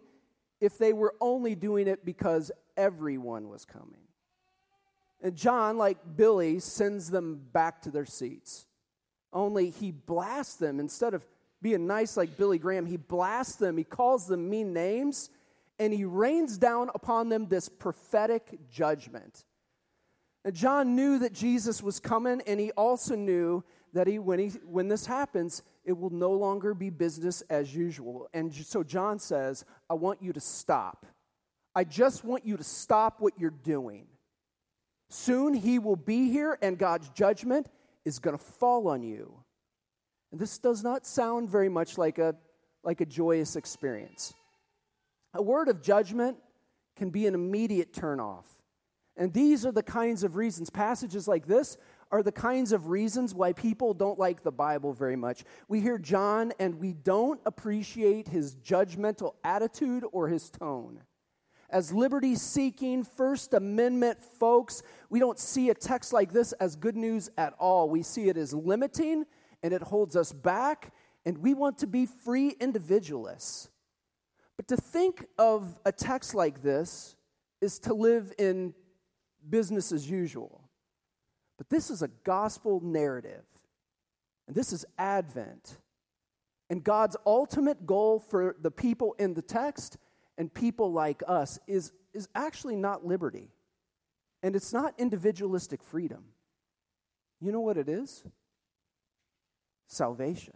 if 0.60 0.78
they 0.78 0.94
were 0.94 1.16
only 1.20 1.56
doing 1.56 1.88
it 1.88 2.06
because 2.06 2.52
everyone 2.78 3.50
was 3.50 3.66
coming. 3.66 4.02
And 5.22 5.36
John, 5.36 5.78
like 5.78 5.98
Billy, 6.16 6.60
sends 6.60 7.10
them 7.10 7.42
back 7.52 7.82
to 7.84 7.92
their 7.92 8.06
seats. 8.06 8.66
Only 9.34 9.70
he 9.70 9.92
blasts 9.92 10.56
them 10.56 10.80
instead 10.80 11.14
of 11.14 11.26
being 11.62 11.86
nice 11.86 12.18
like 12.18 12.38
Billy 12.38 12.58
Graham, 12.58 12.88
he 12.88 12.98
blasts 12.98 13.56
them, 13.56 13.78
he 13.78 13.84
calls 13.84 14.28
them 14.28 14.50
mean 14.50 14.74
names, 14.74 15.30
and 15.78 15.94
he 15.94 16.06
rains 16.06 16.58
down 16.58 16.90
upon 16.96 17.30
them 17.30 17.48
this 17.48 17.70
prophetic 17.70 18.70
judgment. 18.72 19.46
And 20.44 20.56
John 20.56 20.96
knew 20.96 21.20
that 21.20 21.34
Jesus 21.34 21.84
was 21.84 22.00
coming, 22.00 22.42
and 22.48 22.60
he 22.60 22.72
also 22.72 23.16
knew 23.16 23.64
that 23.94 24.08
he, 24.08 24.18
when, 24.18 24.40
he, 24.40 24.48
when 24.66 24.88
this 24.88 25.06
happens, 25.06 25.62
it 25.84 25.94
will 25.94 26.10
no 26.10 26.32
longer 26.32 26.74
be 26.74 26.90
business 26.90 27.42
as 27.50 27.76
usual. 27.76 28.28
And 28.34 28.54
so 28.54 28.84
John 28.84 29.20
says, 29.20 29.66
I 29.90 29.94
want 29.96 30.22
you 30.22 30.34
to 30.34 30.40
stop. 30.40 31.06
I 31.76 31.84
just 31.84 32.24
want 32.24 32.46
you 32.46 32.58
to 32.58 32.64
stop 32.64 33.20
what 33.20 33.34
you're 33.38 33.50
doing. 33.50 34.08
Soon 35.10 35.54
he 35.54 35.78
will 35.78 35.96
be 35.96 36.32
here, 36.32 36.58
and 36.62 36.78
God's 36.78 37.10
judgment 37.10 37.68
is 38.06 38.20
going 38.20 38.38
to 38.38 38.44
fall 38.44 38.88
on 38.88 39.04
you. 39.04 39.34
And 40.32 40.40
this 40.40 40.58
does 40.58 40.84
not 40.84 41.06
sound 41.06 41.50
very 41.50 41.70
much 41.70 41.98
like 41.98 42.18
a, 42.18 42.36
like 42.84 43.02
a 43.02 43.06
joyous 43.06 43.56
experience. 43.56 44.34
A 45.34 45.42
word 45.42 45.68
of 45.68 45.82
judgment 45.82 46.38
can 46.96 47.10
be 47.10 47.28
an 47.28 47.36
immediate 47.36 47.94
turnoff. 47.94 48.46
And 49.18 49.34
these 49.34 49.66
are 49.66 49.72
the 49.72 49.84
kinds 49.84 50.24
of 50.24 50.36
reasons, 50.36 50.70
passages 50.70 51.28
like 51.28 51.46
this 51.46 51.78
are 52.12 52.24
the 52.24 52.32
kinds 52.32 52.72
of 52.72 52.88
reasons 52.88 53.34
why 53.34 53.54
people 53.54 53.94
don't 53.94 54.20
like 54.20 54.44
the 54.44 54.52
Bible 54.52 54.94
very 54.94 55.16
much. 55.16 55.44
We 55.68 55.80
hear 55.80 55.98
John 55.98 56.52
and 56.60 56.76
we 56.76 56.94
don't 56.94 57.40
appreciate 57.46 58.28
his 58.28 58.56
judgmental 58.56 59.36
attitude 59.44 60.04
or 60.12 60.28
his 60.28 60.50
tone. 60.50 61.04
As 61.70 61.94
liberty 61.94 62.36
seeking 62.36 63.06
First 63.06 63.54
Amendment 63.54 64.22
folks, 64.22 64.84
we 65.10 65.20
don't 65.20 65.40
see 65.40 65.70
a 65.70 65.74
text 65.74 66.12
like 66.12 66.34
this 66.34 66.52
as 66.54 66.76
good 66.76 66.98
news 66.98 67.30
at 67.38 67.54
all. 67.60 67.90
We 67.90 68.04
see 68.04 68.28
it 68.28 68.36
as 68.36 68.54
limiting 68.54 69.26
and 69.64 69.74
it 69.74 69.82
holds 69.82 70.16
us 70.16 70.34
back, 70.34 70.92
and 71.26 71.38
we 71.38 71.54
want 71.54 71.78
to 71.78 71.88
be 71.88 72.08
free 72.08 72.56
individualists. 72.60 73.70
But 74.58 74.68
to 74.70 74.76
think 74.76 75.28
of 75.38 75.80
a 75.86 75.92
text 75.92 76.34
like 76.34 76.62
this 76.62 77.16
is 77.62 77.80
to 77.80 77.94
live 77.94 78.34
in 78.38 78.74
business 79.50 79.92
as 79.92 80.10
usual. 80.10 80.70
But 81.58 81.70
this 81.70 81.90
is 81.90 82.02
a 82.02 82.08
gospel 82.24 82.82
narrative, 82.84 83.46
and 84.48 84.56
this 84.56 84.74
is 84.74 84.86
Advent. 84.98 85.78
And 86.70 86.84
God's 86.84 87.18
ultimate 87.26 87.86
goal 87.86 88.20
for 88.20 88.56
the 88.62 88.72
people 88.72 89.14
in 89.20 89.34
the 89.34 89.42
text 89.42 89.98
and 90.38 90.54
people 90.54 90.92
like 90.92 91.22
us 91.28 91.60
is, 91.68 91.92
is 92.14 92.30
actually 92.34 92.78
not 92.78 93.06
liberty. 93.06 93.52
And 94.42 94.56
it's 94.56 94.72
not 94.72 94.94
individualistic 94.98 95.84
freedom. 95.84 96.24
You 97.42 97.52
know 97.52 97.60
what 97.60 97.78
it 97.78 97.90
is? 97.90 98.24
Salvation. 99.88 100.56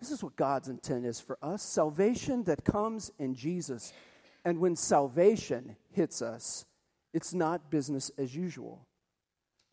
This 0.00 0.10
is 0.10 0.22
what 0.22 0.36
God's 0.36 0.68
intent 0.68 1.04
is 1.04 1.20
for 1.20 1.38
us 1.42 1.62
salvation 1.62 2.44
that 2.44 2.64
comes 2.64 3.10
in 3.18 3.34
Jesus. 3.34 3.92
And 4.44 4.60
when 4.60 4.76
salvation 4.76 5.76
hits 5.90 6.22
us, 6.22 6.64
it's 7.12 7.34
not 7.34 7.70
business 7.70 8.10
as 8.18 8.34
usual. 8.34 8.86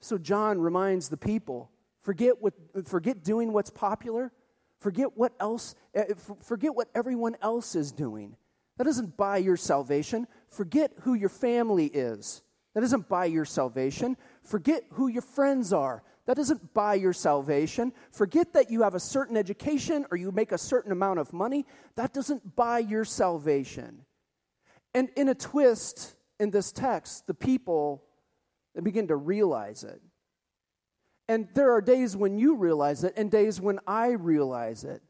So 0.01 0.17
John 0.17 0.59
reminds 0.59 1.09
the 1.09 1.17
people 1.17 1.71
forget, 2.01 2.41
what, 2.41 2.53
forget 2.85 3.23
doing 3.23 3.51
what's 3.51 3.71
popular, 3.71 4.31
forget 4.79 5.17
what 5.17 5.33
else, 5.39 5.75
eh, 5.95 6.13
forget 6.41 6.75
what 6.75 6.89
everyone 6.93 7.35
else 7.41 7.75
is 7.75 7.91
doing. 7.91 8.37
That 8.77 8.83
doesn't 8.83 9.17
buy 9.17 9.37
your 9.37 9.57
salvation. 9.57 10.27
Forget 10.49 10.91
who 11.01 11.13
your 11.13 11.29
family 11.29 11.87
is. 11.87 12.41
That 12.73 12.81
doesn't 12.81 13.07
buy 13.07 13.25
your 13.25 13.45
salvation. 13.45 14.17
Forget 14.43 14.83
who 14.91 15.07
your 15.07 15.21
friends 15.21 15.71
are. 15.71 16.03
That 16.25 16.35
doesn't 16.35 16.73
buy 16.73 16.95
your 16.95 17.13
salvation. 17.13 17.93
Forget 18.11 18.53
that 18.53 18.69
you 18.69 18.81
have 18.81 18.95
a 18.95 18.99
certain 18.99 19.37
education 19.37 20.05
or 20.11 20.17
you 20.17 20.31
make 20.31 20.51
a 20.51 20.57
certain 20.57 20.91
amount 20.91 21.19
of 21.19 21.31
money. 21.31 21.65
That 21.95 22.13
doesn't 22.13 22.55
buy 22.55 22.79
your 22.79 23.05
salvation. 23.05 24.01
And 24.93 25.09
in 25.15 25.29
a 25.29 25.35
twist 25.35 26.15
in 26.39 26.51
this 26.51 26.71
text, 26.71 27.27
the 27.27 27.33
people 27.33 28.03
they 28.73 28.81
begin 28.81 29.07
to 29.07 29.15
realize 29.15 29.83
it. 29.83 30.01
And 31.27 31.47
there 31.55 31.71
are 31.71 31.81
days 31.81 32.15
when 32.15 32.37
you 32.37 32.55
realize 32.55 33.03
it 33.03 33.13
and 33.17 33.31
days 33.31 33.59
when 33.59 33.79
I 33.87 34.11
realize 34.11 34.83
it 34.83 35.01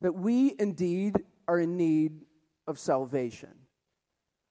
that 0.00 0.14
we 0.14 0.54
indeed 0.58 1.16
are 1.46 1.60
in 1.60 1.76
need 1.76 2.22
of 2.66 2.78
salvation. 2.78 3.50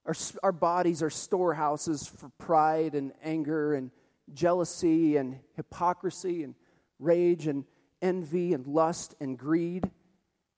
Our, 0.06 0.14
our 0.42 0.52
bodies 0.52 1.02
are 1.02 1.10
storehouses 1.10 2.06
for 2.06 2.28
pride 2.38 2.94
and 2.94 3.12
anger 3.22 3.74
and 3.74 3.90
jealousy 4.32 5.16
and 5.16 5.40
hypocrisy 5.56 6.42
and 6.42 6.54
rage 6.98 7.46
and 7.46 7.64
envy 8.00 8.54
and 8.54 8.66
lust 8.66 9.14
and 9.20 9.38
greed. 9.38 9.90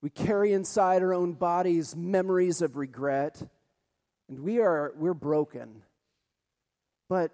We 0.02 0.10
carry 0.10 0.52
inside 0.52 1.02
our 1.02 1.14
own 1.14 1.32
bodies 1.32 1.96
memories 1.96 2.62
of 2.62 2.76
regret, 2.76 3.42
and 4.28 4.40
we 4.40 4.58
are 4.60 4.92
we're 4.96 5.14
broken. 5.14 5.82
But 7.08 7.32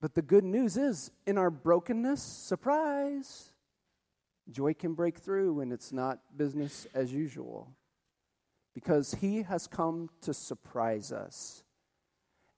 but 0.00 0.14
the 0.14 0.22
good 0.22 0.44
news 0.44 0.76
is 0.76 1.10
in 1.26 1.38
our 1.38 1.50
brokenness, 1.50 2.22
surprise, 2.22 3.52
joy 4.50 4.74
can 4.74 4.94
break 4.94 5.18
through 5.18 5.60
and 5.60 5.72
it's 5.72 5.92
not 5.92 6.18
business 6.36 6.86
as 6.94 7.12
usual. 7.12 7.70
Because 8.74 9.14
he 9.14 9.44
has 9.44 9.66
come 9.66 10.10
to 10.22 10.34
surprise 10.34 11.12
us. 11.12 11.62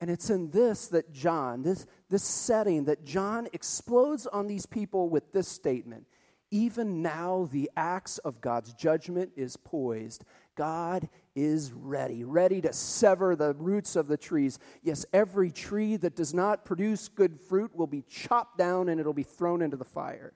And 0.01 0.11
it's 0.11 0.29
in 0.29 0.51
this 0.51 0.89
that 0.89 1.13
John, 1.13 1.63
this, 1.63 1.87
this 2.11 2.25
setting, 2.25 2.87
that 2.87 3.05
John 3.05 3.49
explodes 3.53 4.27
on 4.27 4.47
these 4.47 4.67
people 4.67 5.09
with 5.09 5.33
this 5.33 5.47
statement 5.47 6.07
Even 6.51 7.03
now, 7.03 7.49
the 7.51 7.71
axe 7.77 8.19
of 8.19 8.41
God's 8.41 8.73
judgment 8.75 9.33
is 9.37 9.57
poised. 9.57 10.25
God 10.55 11.09
is 11.35 11.73
ready, 11.73 12.25
ready 12.25 12.61
to 12.63 12.73
sever 12.73 13.37
the 13.37 13.55
roots 13.55 13.97
of 13.97 14.07
the 14.07 14.17
trees. 14.17 14.59
Yes, 14.83 15.05
every 15.13 15.51
tree 15.51 15.97
that 15.97 16.17
does 16.17 16.33
not 16.33 16.65
produce 16.65 17.09
good 17.09 17.41
fruit 17.41 17.75
will 17.75 17.87
be 17.87 18.03
chopped 18.09 18.57
down 18.57 18.89
and 18.89 19.01
it'll 19.01 19.13
be 19.13 19.23
thrown 19.23 19.61
into 19.61 19.77
the 19.77 19.85
fire. 19.85 20.33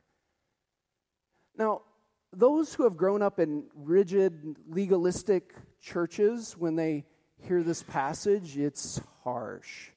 Now, 1.57 1.83
those 2.33 2.75
who 2.75 2.85
have 2.85 2.97
grown 2.97 3.23
up 3.23 3.39
in 3.39 3.65
rigid, 3.75 4.57
legalistic 4.69 5.55
churches, 5.81 6.57
when 6.57 6.77
they 6.77 7.05
hear 7.39 7.63
this 7.63 7.83
passage, 7.83 8.57
it's 8.57 9.01
harsh. 9.25 9.91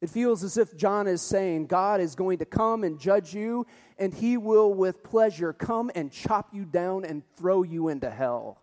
It 0.00 0.10
feels 0.10 0.44
as 0.44 0.56
if 0.56 0.76
John 0.76 1.08
is 1.08 1.20
saying, 1.20 1.66
God 1.66 2.00
is 2.00 2.14
going 2.14 2.38
to 2.38 2.44
come 2.44 2.84
and 2.84 3.00
judge 3.00 3.34
you, 3.34 3.66
and 3.98 4.14
he 4.14 4.36
will 4.36 4.72
with 4.72 5.02
pleasure 5.02 5.52
come 5.52 5.90
and 5.94 6.12
chop 6.12 6.54
you 6.54 6.64
down 6.64 7.04
and 7.04 7.22
throw 7.36 7.64
you 7.64 7.88
into 7.88 8.08
hell. 8.08 8.62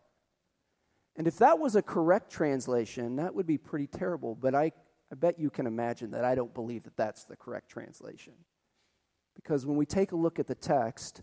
And 1.17 1.27
if 1.27 1.37
that 1.37 1.59
was 1.59 1.75
a 1.75 1.81
correct 1.81 2.31
translation, 2.31 3.17
that 3.17 3.35
would 3.35 3.47
be 3.47 3.57
pretty 3.57 3.87
terrible, 3.87 4.35
but 4.35 4.55
I, 4.55 4.71
I 5.11 5.15
bet 5.15 5.39
you 5.39 5.49
can 5.49 5.67
imagine 5.67 6.11
that 6.11 6.23
I 6.23 6.35
don't 6.35 6.53
believe 6.53 6.83
that 6.83 6.95
that's 6.95 7.25
the 7.25 7.35
correct 7.35 7.69
translation. 7.69 8.33
Because 9.35 9.65
when 9.65 9.77
we 9.77 9.85
take 9.85 10.13
a 10.13 10.17
look 10.17 10.39
at 10.39 10.47
the 10.47 10.55
text, 10.55 11.21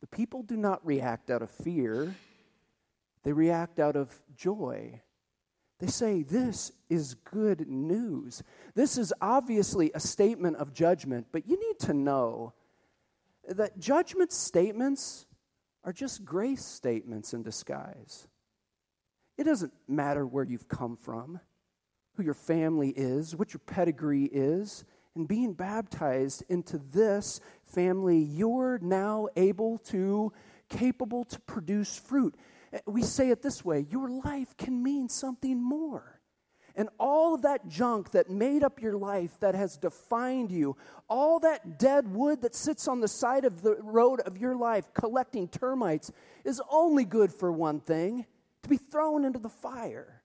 the 0.00 0.06
people 0.06 0.42
do 0.42 0.56
not 0.56 0.84
react 0.86 1.30
out 1.30 1.42
of 1.42 1.50
fear, 1.50 2.14
they 3.24 3.32
react 3.32 3.80
out 3.80 3.96
of 3.96 4.20
joy. 4.36 5.00
They 5.80 5.86
say, 5.86 6.22
This 6.22 6.72
is 6.88 7.14
good 7.14 7.68
news. 7.68 8.42
This 8.74 8.96
is 8.96 9.12
obviously 9.20 9.90
a 9.94 10.00
statement 10.00 10.56
of 10.56 10.72
judgment, 10.72 11.28
but 11.32 11.48
you 11.48 11.58
need 11.58 11.78
to 11.86 11.94
know 11.94 12.52
that 13.48 13.78
judgment 13.78 14.32
statements 14.32 15.26
are 15.82 15.92
just 15.92 16.24
grace 16.24 16.64
statements 16.64 17.32
in 17.32 17.42
disguise. 17.42 18.28
It 19.38 19.44
doesn't 19.44 19.72
matter 19.88 20.26
where 20.26 20.44
you've 20.44 20.68
come 20.68 20.96
from, 20.96 21.40
who 22.14 22.22
your 22.22 22.34
family 22.34 22.90
is, 22.90 23.34
what 23.34 23.54
your 23.54 23.62
pedigree 23.66 24.26
is. 24.26 24.84
And 25.16 25.26
being 25.26 25.54
baptized 25.54 26.44
into 26.48 26.78
this 26.78 27.40
family, 27.64 28.18
you're 28.18 28.78
now 28.82 29.28
able 29.36 29.78
to, 29.78 30.32
capable 30.68 31.24
to 31.24 31.40
produce 31.40 31.98
fruit. 31.98 32.36
We 32.86 33.02
say 33.02 33.30
it 33.30 33.42
this 33.42 33.64
way 33.64 33.86
your 33.90 34.08
life 34.08 34.56
can 34.56 34.82
mean 34.82 35.08
something 35.08 35.60
more. 35.62 36.20
And 36.76 36.88
all 36.98 37.34
of 37.34 37.42
that 37.42 37.68
junk 37.68 38.12
that 38.12 38.30
made 38.30 38.62
up 38.62 38.80
your 38.80 38.96
life, 38.96 39.38
that 39.40 39.54
has 39.54 39.76
defined 39.76 40.52
you, 40.52 40.76
all 41.08 41.40
that 41.40 41.78
dead 41.78 42.14
wood 42.14 42.42
that 42.42 42.54
sits 42.54 42.86
on 42.86 43.00
the 43.00 43.08
side 43.08 43.44
of 43.44 43.62
the 43.62 43.74
road 43.82 44.20
of 44.20 44.38
your 44.38 44.54
life 44.54 44.94
collecting 44.94 45.48
termites, 45.48 46.12
is 46.44 46.62
only 46.70 47.04
good 47.04 47.32
for 47.32 47.50
one 47.50 47.80
thing 47.80 48.24
to 48.62 48.68
be 48.68 48.76
thrown 48.76 49.24
into 49.24 49.38
the 49.38 49.48
fire. 49.48 50.22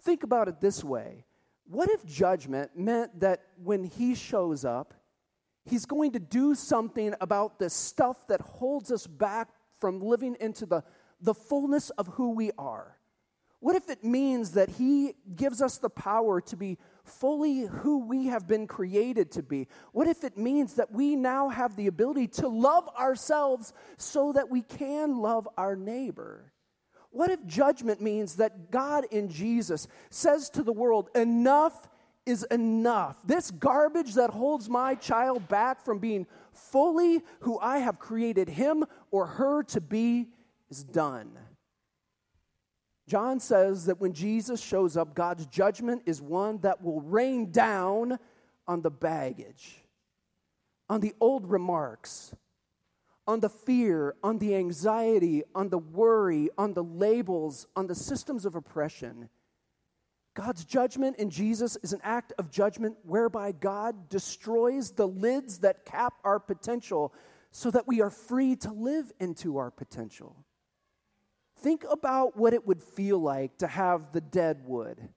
Think 0.00 0.22
about 0.22 0.48
it 0.48 0.60
this 0.60 0.84
way 0.84 1.24
What 1.66 1.90
if 1.90 2.04
judgment 2.06 2.70
meant 2.76 3.20
that 3.20 3.42
when 3.62 3.84
he 3.84 4.14
shows 4.14 4.64
up, 4.64 4.94
he's 5.64 5.86
going 5.86 6.12
to 6.12 6.20
do 6.20 6.54
something 6.54 7.14
about 7.20 7.58
the 7.58 7.68
stuff 7.68 8.26
that 8.28 8.40
holds 8.40 8.92
us 8.92 9.06
back 9.06 9.48
from 9.76 10.00
living 10.00 10.36
into 10.40 10.66
the 10.66 10.82
the 11.20 11.34
fullness 11.34 11.90
of 11.90 12.06
who 12.08 12.30
we 12.30 12.50
are. 12.58 12.98
What 13.60 13.74
if 13.74 13.90
it 13.90 14.04
means 14.04 14.52
that 14.52 14.68
He 14.68 15.14
gives 15.34 15.60
us 15.60 15.78
the 15.78 15.90
power 15.90 16.40
to 16.42 16.56
be 16.56 16.78
fully 17.02 17.62
who 17.62 18.06
we 18.06 18.26
have 18.26 18.46
been 18.46 18.66
created 18.66 19.32
to 19.32 19.42
be? 19.42 19.66
What 19.92 20.06
if 20.06 20.22
it 20.22 20.38
means 20.38 20.74
that 20.74 20.92
we 20.92 21.16
now 21.16 21.48
have 21.48 21.74
the 21.74 21.88
ability 21.88 22.28
to 22.28 22.48
love 22.48 22.88
ourselves 22.96 23.72
so 23.96 24.32
that 24.32 24.48
we 24.48 24.62
can 24.62 25.18
love 25.18 25.48
our 25.56 25.74
neighbor? 25.74 26.52
What 27.10 27.30
if 27.30 27.44
judgment 27.46 28.00
means 28.00 28.36
that 28.36 28.70
God 28.70 29.06
in 29.10 29.28
Jesus 29.28 29.88
says 30.10 30.50
to 30.50 30.62
the 30.62 30.72
world, 30.72 31.08
enough 31.14 31.88
is 32.26 32.44
enough? 32.44 33.16
This 33.26 33.50
garbage 33.50 34.14
that 34.14 34.30
holds 34.30 34.68
my 34.68 34.94
child 34.94 35.48
back 35.48 35.84
from 35.84 35.98
being 35.98 36.26
fully 36.52 37.22
who 37.40 37.58
I 37.58 37.78
have 37.78 37.98
created 37.98 38.48
him 38.48 38.84
or 39.10 39.26
her 39.26 39.62
to 39.64 39.80
be 39.80 40.28
is 40.70 40.84
done. 40.84 41.30
John 43.08 43.40
says 43.40 43.86
that 43.86 44.00
when 44.00 44.12
Jesus 44.12 44.60
shows 44.60 44.96
up, 44.96 45.14
God's 45.14 45.46
judgment 45.46 46.02
is 46.04 46.20
one 46.20 46.58
that 46.58 46.82
will 46.82 47.00
rain 47.00 47.50
down 47.50 48.18
on 48.66 48.82
the 48.82 48.90
baggage, 48.90 49.82
on 50.90 51.00
the 51.00 51.14
old 51.18 51.50
remarks, 51.50 52.34
on 53.26 53.40
the 53.40 53.48
fear, 53.48 54.14
on 54.22 54.38
the 54.38 54.54
anxiety, 54.54 55.42
on 55.54 55.70
the 55.70 55.78
worry, 55.78 56.50
on 56.58 56.74
the 56.74 56.84
labels, 56.84 57.66
on 57.74 57.86
the 57.86 57.94
systems 57.94 58.44
of 58.44 58.54
oppression. 58.54 59.30
God's 60.34 60.64
judgment 60.64 61.16
in 61.16 61.30
Jesus 61.30 61.76
is 61.82 61.92
an 61.92 62.00
act 62.04 62.32
of 62.38 62.50
judgment 62.50 62.96
whereby 63.02 63.52
God 63.52 64.08
destroys 64.08 64.92
the 64.92 65.08
lids 65.08 65.58
that 65.60 65.84
cap 65.84 66.14
our 66.24 66.38
potential 66.38 67.12
so 67.50 67.70
that 67.70 67.88
we 67.88 68.00
are 68.00 68.10
free 68.10 68.54
to 68.56 68.70
live 68.70 69.10
into 69.18 69.56
our 69.56 69.70
potential. 69.70 70.36
Think 71.60 71.84
about 71.90 72.36
what 72.36 72.54
it 72.54 72.66
would 72.66 72.82
feel 72.82 73.18
like 73.18 73.58
to 73.58 73.66
have 73.66 74.12
the 74.12 74.20
dead 74.20 74.62
wood, 74.64 75.08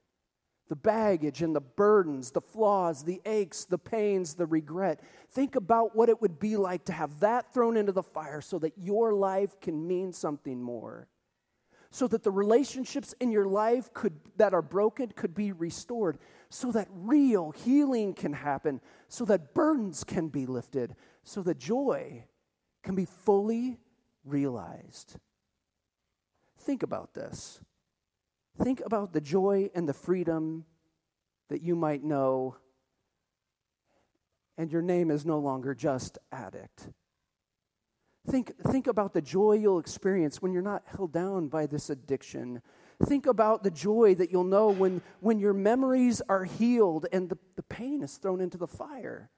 the 0.70 0.76
baggage 0.76 1.44
and 1.44 1.56
the 1.56 1.62
burdens, 1.62 2.32
the 2.32 2.42
flaws, 2.42 3.04
the 3.04 3.22
aches, 3.26 3.66
the 3.66 3.78
pains, 3.78 4.34
the 4.34 4.48
regret. 4.48 5.02
Think 5.30 5.56
about 5.56 5.96
what 5.96 6.10
it 6.10 6.20
would 6.20 6.40
be 6.40 6.58
like 6.58 6.86
to 6.86 6.94
have 6.94 7.20
that 7.20 7.54
thrown 7.54 7.78
into 7.78 7.92
the 7.92 8.02
fire 8.02 8.42
so 8.42 8.58
that 8.60 8.74
your 8.76 9.14
life 9.14 9.60
can 9.62 9.88
mean 9.88 10.14
something 10.14 10.62
more. 10.62 11.08
So 11.92 12.08
that 12.08 12.24
the 12.24 12.32
relationships 12.32 13.14
in 13.20 13.32
your 13.32 13.46
life 13.46 13.94
could, 13.94 14.14
that 14.38 14.54
are 14.54 14.62
broken 14.62 15.12
could 15.16 15.36
be 15.36 15.52
restored. 15.52 16.18
So 16.50 16.72
that 16.72 16.88
real 16.92 17.52
healing 17.52 18.14
can 18.14 18.34
happen. 18.34 18.82
So 19.10 19.26
that 19.26 19.54
burdens 19.54 20.04
can 20.04 20.30
be 20.30 20.46
lifted. 20.46 20.96
So 21.24 21.44
that 21.44 21.60
joy 21.60 22.24
can 22.82 22.96
be 22.96 23.06
fully 23.06 23.78
realized. 24.24 25.18
Think 26.62 26.84
about 26.84 27.14
this. 27.14 27.60
Think 28.62 28.82
about 28.86 29.14
the 29.14 29.22
joy 29.22 29.70
and 29.74 29.88
the 29.88 29.94
freedom 29.94 30.66
that 31.50 31.62
you 31.62 31.76
might 31.76 32.04
know, 32.04 32.56
and 34.58 34.72
your 34.72 34.82
name 34.82 35.10
is 35.10 35.26
no 35.26 35.40
longer 35.40 35.74
just 35.74 36.18
addict. 36.32 36.90
Think, 38.28 38.54
think 38.68 38.86
about 38.86 39.14
the 39.14 39.22
joy 39.22 39.54
you'll 39.54 39.80
experience 39.80 40.42
when 40.42 40.54
you're 40.54 40.62
not 40.62 40.84
held 40.86 41.12
down 41.12 41.48
by 41.48 41.66
this 41.66 41.90
addiction. 41.90 42.62
Think 43.04 43.26
about 43.26 43.64
the 43.64 43.72
joy 43.72 44.14
that 44.16 44.32
you'll 44.32 44.44
know 44.44 44.70
when, 44.70 45.02
when 45.22 45.40
your 45.40 45.54
memories 45.54 46.22
are 46.30 46.44
healed 46.44 47.08
and 47.12 47.30
the, 47.30 47.38
the 47.56 47.64
pain 47.64 48.04
is 48.04 48.18
thrown 48.18 48.40
into 48.40 48.58
the 48.58 48.68
fire. 48.68 49.32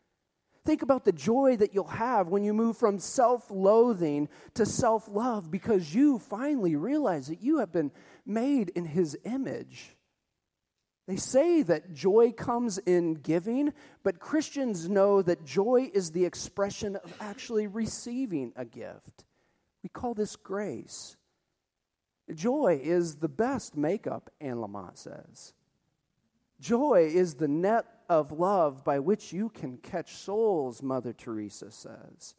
Think 0.66 0.82
about 0.82 1.04
the 1.04 1.12
joy 1.12 1.58
that 1.58 1.74
you'll 1.74 1.86
have 1.86 2.30
when 2.30 2.44
you 2.44 2.54
move 2.54 2.78
from 2.78 2.98
self 2.98 3.52
loathing 3.52 4.30
to 4.54 4.66
self 4.66 5.10
love 5.10 5.52
because 5.52 5.94
you 5.94 6.20
finally 6.20 6.76
realize 6.76 7.28
that 7.28 7.42
you 7.42 7.60
have 7.60 7.72
been 7.72 7.92
made 8.26 8.70
in 8.70 8.86
His 8.86 9.18
image. 9.26 9.98
They 11.06 11.18
say 11.18 11.64
that 11.64 11.94
joy 11.94 12.32
comes 12.32 12.78
in 12.78 13.16
giving, 13.16 13.74
but 14.04 14.20
Christians 14.20 14.88
know 14.88 15.22
that 15.22 15.44
joy 15.44 15.92
is 15.94 16.12
the 16.12 16.24
expression 16.24 16.96
of 16.96 17.14
actually 17.20 17.68
receiving 17.68 18.54
a 18.56 18.64
gift. 18.64 19.26
We 19.84 19.90
call 19.90 20.14
this 20.14 20.38
grace. 20.38 21.18
Joy 22.34 22.80
is 22.82 23.18
the 23.18 23.28
best 23.28 23.76
makeup, 23.76 24.30
Anne 24.40 24.58
Lamott 24.58 24.98
says. 24.98 25.54
Joy 26.62 27.12
is 27.14 27.34
the 27.34 27.50
net 27.50 28.03
of 28.10 28.32
love 28.32 28.84
by 28.84 29.00
which 29.00 29.34
you 29.34 29.50
can 29.50 29.78
catch 29.78 30.16
souls, 30.16 30.82
Mother 30.82 31.14
Teresa 31.14 31.72
says. 31.72 32.36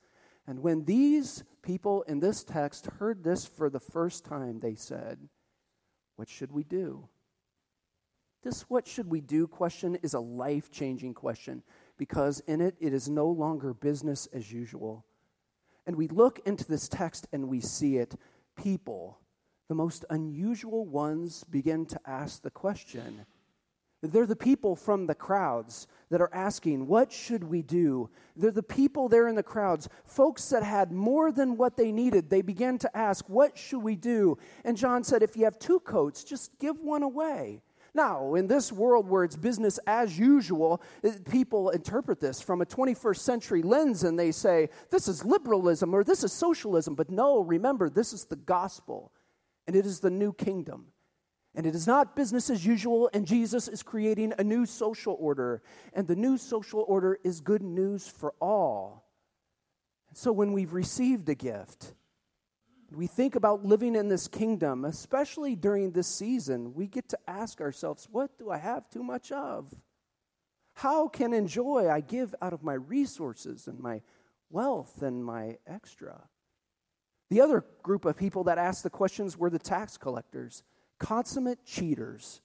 And 0.46 0.60
when 0.60 0.84
these 0.84 1.42
people 1.62 2.02
in 2.02 2.20
this 2.20 2.44
text 2.44 2.86
heard 2.98 3.24
this 3.24 3.46
for 3.46 3.70
the 3.70 3.80
first 3.80 4.24
time, 4.24 4.60
they 4.60 4.74
said, 4.74 5.18
What 6.16 6.28
should 6.28 6.52
we 6.52 6.64
do? 6.64 7.08
This 8.42 8.62
what 8.68 8.86
should 8.86 9.10
we 9.10 9.22
do 9.22 9.46
question 9.46 9.96
is 10.02 10.12
a 10.12 10.20
life 10.20 10.70
changing 10.70 11.14
question 11.14 11.62
because 11.96 12.40
in 12.40 12.60
it, 12.60 12.76
it 12.78 12.92
is 12.92 13.08
no 13.08 13.26
longer 13.26 13.72
business 13.72 14.28
as 14.34 14.52
usual. 14.52 15.06
And 15.86 15.96
we 15.96 16.08
look 16.08 16.40
into 16.44 16.64
this 16.66 16.86
text 16.86 17.26
and 17.32 17.48
we 17.48 17.60
see 17.60 17.96
it. 17.96 18.14
People, 18.54 19.18
the 19.68 19.74
most 19.74 20.04
unusual 20.10 20.84
ones, 20.84 21.44
begin 21.44 21.86
to 21.86 22.00
ask 22.06 22.42
the 22.42 22.50
question 22.50 23.24
they're 24.12 24.26
the 24.26 24.36
people 24.36 24.76
from 24.76 25.06
the 25.06 25.14
crowds 25.14 25.86
that 26.10 26.20
are 26.20 26.32
asking, 26.32 26.86
What 26.86 27.12
should 27.12 27.44
we 27.44 27.62
do? 27.62 28.10
They're 28.36 28.50
the 28.50 28.62
people 28.62 29.08
there 29.08 29.28
in 29.28 29.34
the 29.34 29.42
crowds, 29.42 29.88
folks 30.04 30.48
that 30.50 30.62
had 30.62 30.92
more 30.92 31.32
than 31.32 31.56
what 31.56 31.76
they 31.76 31.92
needed. 31.92 32.30
They 32.30 32.42
began 32.42 32.78
to 32.78 32.96
ask, 32.96 33.28
What 33.28 33.56
should 33.56 33.82
we 33.82 33.96
do? 33.96 34.38
And 34.64 34.76
John 34.76 35.04
said, 35.04 35.22
If 35.22 35.36
you 35.36 35.44
have 35.44 35.58
two 35.58 35.80
coats, 35.80 36.24
just 36.24 36.58
give 36.58 36.80
one 36.80 37.02
away. 37.02 37.62
Now, 37.94 38.34
in 38.34 38.48
this 38.48 38.72
world 38.72 39.08
where 39.08 39.22
it's 39.22 39.36
business 39.36 39.78
as 39.86 40.18
usual, 40.18 40.82
eh, 41.04 41.12
people 41.30 41.70
interpret 41.70 42.18
this 42.18 42.40
from 42.40 42.60
a 42.60 42.66
21st 42.66 43.18
century 43.18 43.62
lens 43.62 44.02
and 44.02 44.18
they 44.18 44.32
say, 44.32 44.68
This 44.90 45.06
is 45.06 45.24
liberalism 45.24 45.94
or 45.94 46.02
this 46.02 46.24
is 46.24 46.32
socialism. 46.32 46.96
But 46.96 47.10
no, 47.10 47.40
remember, 47.40 47.88
this 47.88 48.12
is 48.12 48.24
the 48.24 48.36
gospel 48.36 49.12
and 49.66 49.76
it 49.76 49.86
is 49.86 50.00
the 50.00 50.10
new 50.10 50.32
kingdom. 50.32 50.86
And 51.54 51.66
it 51.66 51.74
is 51.74 51.86
not 51.86 52.16
business 52.16 52.50
as 52.50 52.66
usual, 52.66 53.08
and 53.12 53.26
Jesus 53.26 53.68
is 53.68 53.82
creating 53.82 54.32
a 54.38 54.44
new 54.44 54.66
social 54.66 55.16
order. 55.20 55.62
And 55.92 56.08
the 56.08 56.16
new 56.16 56.36
social 56.36 56.84
order 56.88 57.18
is 57.22 57.40
good 57.40 57.62
news 57.62 58.08
for 58.08 58.34
all. 58.40 59.04
And 60.08 60.18
so 60.18 60.32
when 60.32 60.52
we've 60.52 60.72
received 60.72 61.28
a 61.28 61.34
gift, 61.34 61.94
we 62.92 63.06
think 63.06 63.36
about 63.36 63.64
living 63.64 63.94
in 63.94 64.08
this 64.08 64.28
kingdom, 64.28 64.84
especially 64.84 65.54
during 65.54 65.92
this 65.92 66.08
season, 66.08 66.74
we 66.74 66.86
get 66.86 67.08
to 67.10 67.18
ask 67.26 67.60
ourselves, 67.60 68.08
what 68.10 68.36
do 68.38 68.50
I 68.50 68.58
have 68.58 68.88
too 68.90 69.02
much 69.02 69.32
of? 69.32 69.72
How 70.74 71.06
can 71.08 71.32
enjoy 71.32 71.88
I 71.88 72.00
give 72.00 72.34
out 72.42 72.52
of 72.52 72.62
my 72.62 72.74
resources 72.74 73.68
and 73.68 73.78
my 73.78 74.02
wealth 74.50 75.02
and 75.02 75.24
my 75.24 75.58
extra? 75.66 76.28
The 77.30 77.40
other 77.40 77.64
group 77.82 78.04
of 78.04 78.16
people 78.16 78.44
that 78.44 78.58
asked 78.58 78.82
the 78.82 78.90
questions 78.90 79.36
were 79.38 79.50
the 79.50 79.58
tax 79.58 79.96
collectors 79.96 80.62
consummate 80.98 81.64
cheaters, 81.64 82.40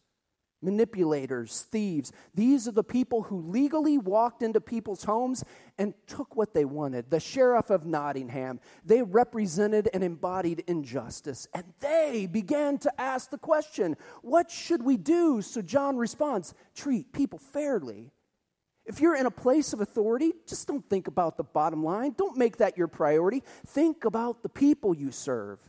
manipulators, 0.62 1.62
thieves. 1.72 2.12
These 2.36 2.68
are 2.68 2.74
the 2.74 2.84
people 2.84 3.24
who 3.24 3.42
legally 3.42 3.98
walked 3.98 4.42
into 4.42 4.60
people's 4.60 5.04
homes 5.04 5.44
and 5.78 5.94
took 6.08 6.36
what 6.36 6.54
they 6.54 6.66
wanted. 6.66 7.10
The 7.10 7.20
sheriff 7.20 7.70
of 7.70 7.86
Nottingham, 7.86 8.60
they 8.84 9.02
represented 9.02 9.90
and 9.94 10.04
embodied 10.04 10.64
injustice. 10.68 11.48
And 11.54 11.66
they 11.80 12.28
began 12.30 12.78
to 12.80 13.02
ask 13.02 13.30
the 13.30 13.38
question 13.38 13.96
what 14.22 14.52
should 14.52 14.84
we 14.84 14.98
do? 14.98 15.42
So 15.42 15.62
John 15.62 15.98
responds 15.98 16.54
treat 16.76 17.14
people 17.14 17.40
fairly. 17.40 18.12
If 18.86 19.02
you're 19.02 19.16
in 19.16 19.28
a 19.28 19.32
place 19.32 19.72
of 19.74 19.82
authority, 19.82 20.34
just 20.48 20.68
don't 20.68 20.88
think 20.90 21.08
about 21.08 21.38
the 21.38 21.44
bottom 21.44 21.84
line. 21.84 22.16
Don't 22.18 22.38
make 22.38 22.58
that 22.58 22.76
your 22.76 22.88
priority. 22.88 23.44
Think 23.68 24.04
about 24.04 24.42
the 24.42 24.50
people 24.50 24.96
you 24.96 25.12
serve. 25.12 25.60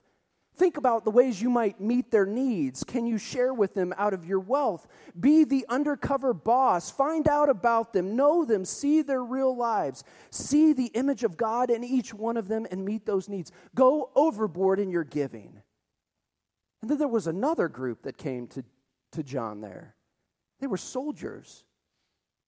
Think 0.60 0.76
about 0.76 1.06
the 1.06 1.10
ways 1.10 1.40
you 1.40 1.48
might 1.48 1.80
meet 1.80 2.10
their 2.10 2.26
needs. 2.26 2.84
Can 2.84 3.06
you 3.06 3.16
share 3.16 3.54
with 3.54 3.72
them 3.72 3.94
out 3.96 4.12
of 4.12 4.26
your 4.26 4.40
wealth? 4.40 4.86
Be 5.18 5.44
the 5.44 5.64
undercover 5.70 6.34
boss. 6.34 6.90
Find 6.90 7.26
out 7.26 7.48
about 7.48 7.94
them. 7.94 8.14
Know 8.14 8.44
them. 8.44 8.66
See 8.66 9.00
their 9.00 9.24
real 9.24 9.56
lives. 9.56 10.04
See 10.28 10.74
the 10.74 10.88
image 10.88 11.24
of 11.24 11.38
God 11.38 11.70
in 11.70 11.82
each 11.82 12.12
one 12.12 12.36
of 12.36 12.46
them 12.48 12.66
and 12.70 12.84
meet 12.84 13.06
those 13.06 13.26
needs. 13.26 13.50
Go 13.74 14.10
overboard 14.14 14.78
in 14.78 14.90
your 14.90 15.02
giving. 15.02 15.62
And 16.82 16.90
then 16.90 16.98
there 16.98 17.08
was 17.08 17.26
another 17.26 17.66
group 17.66 18.02
that 18.02 18.18
came 18.18 18.46
to, 18.48 18.62
to 19.12 19.22
John 19.22 19.62
there. 19.62 19.94
They 20.60 20.66
were 20.66 20.76
soldiers, 20.76 21.64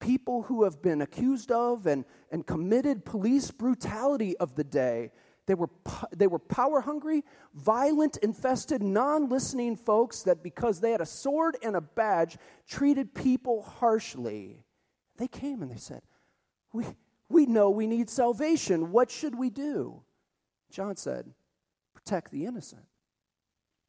people 0.00 0.42
who 0.42 0.64
have 0.64 0.82
been 0.82 1.00
accused 1.00 1.50
of 1.50 1.86
and, 1.86 2.04
and 2.30 2.46
committed 2.46 3.06
police 3.06 3.50
brutality 3.50 4.36
of 4.36 4.54
the 4.54 4.64
day 4.64 5.12
they 5.46 5.54
were, 5.54 5.70
they 6.14 6.26
were 6.26 6.38
power 6.38 6.80
hungry, 6.80 7.24
violent, 7.54 8.16
infested, 8.18 8.82
non 8.82 9.28
listening 9.28 9.76
folks 9.76 10.22
that 10.22 10.42
because 10.42 10.80
they 10.80 10.92
had 10.92 11.00
a 11.00 11.06
sword 11.06 11.56
and 11.62 11.74
a 11.74 11.80
badge 11.80 12.38
treated 12.68 13.14
people 13.14 13.62
harshly. 13.62 14.64
They 15.18 15.28
came 15.28 15.62
and 15.62 15.70
they 15.70 15.76
said, 15.76 16.02
We, 16.72 16.84
we 17.28 17.46
know 17.46 17.70
we 17.70 17.86
need 17.86 18.08
salvation. 18.08 18.92
What 18.92 19.10
should 19.10 19.34
we 19.34 19.50
do? 19.50 20.02
John 20.70 20.96
said, 20.96 21.32
Protect 21.92 22.30
the 22.30 22.46
innocent, 22.46 22.86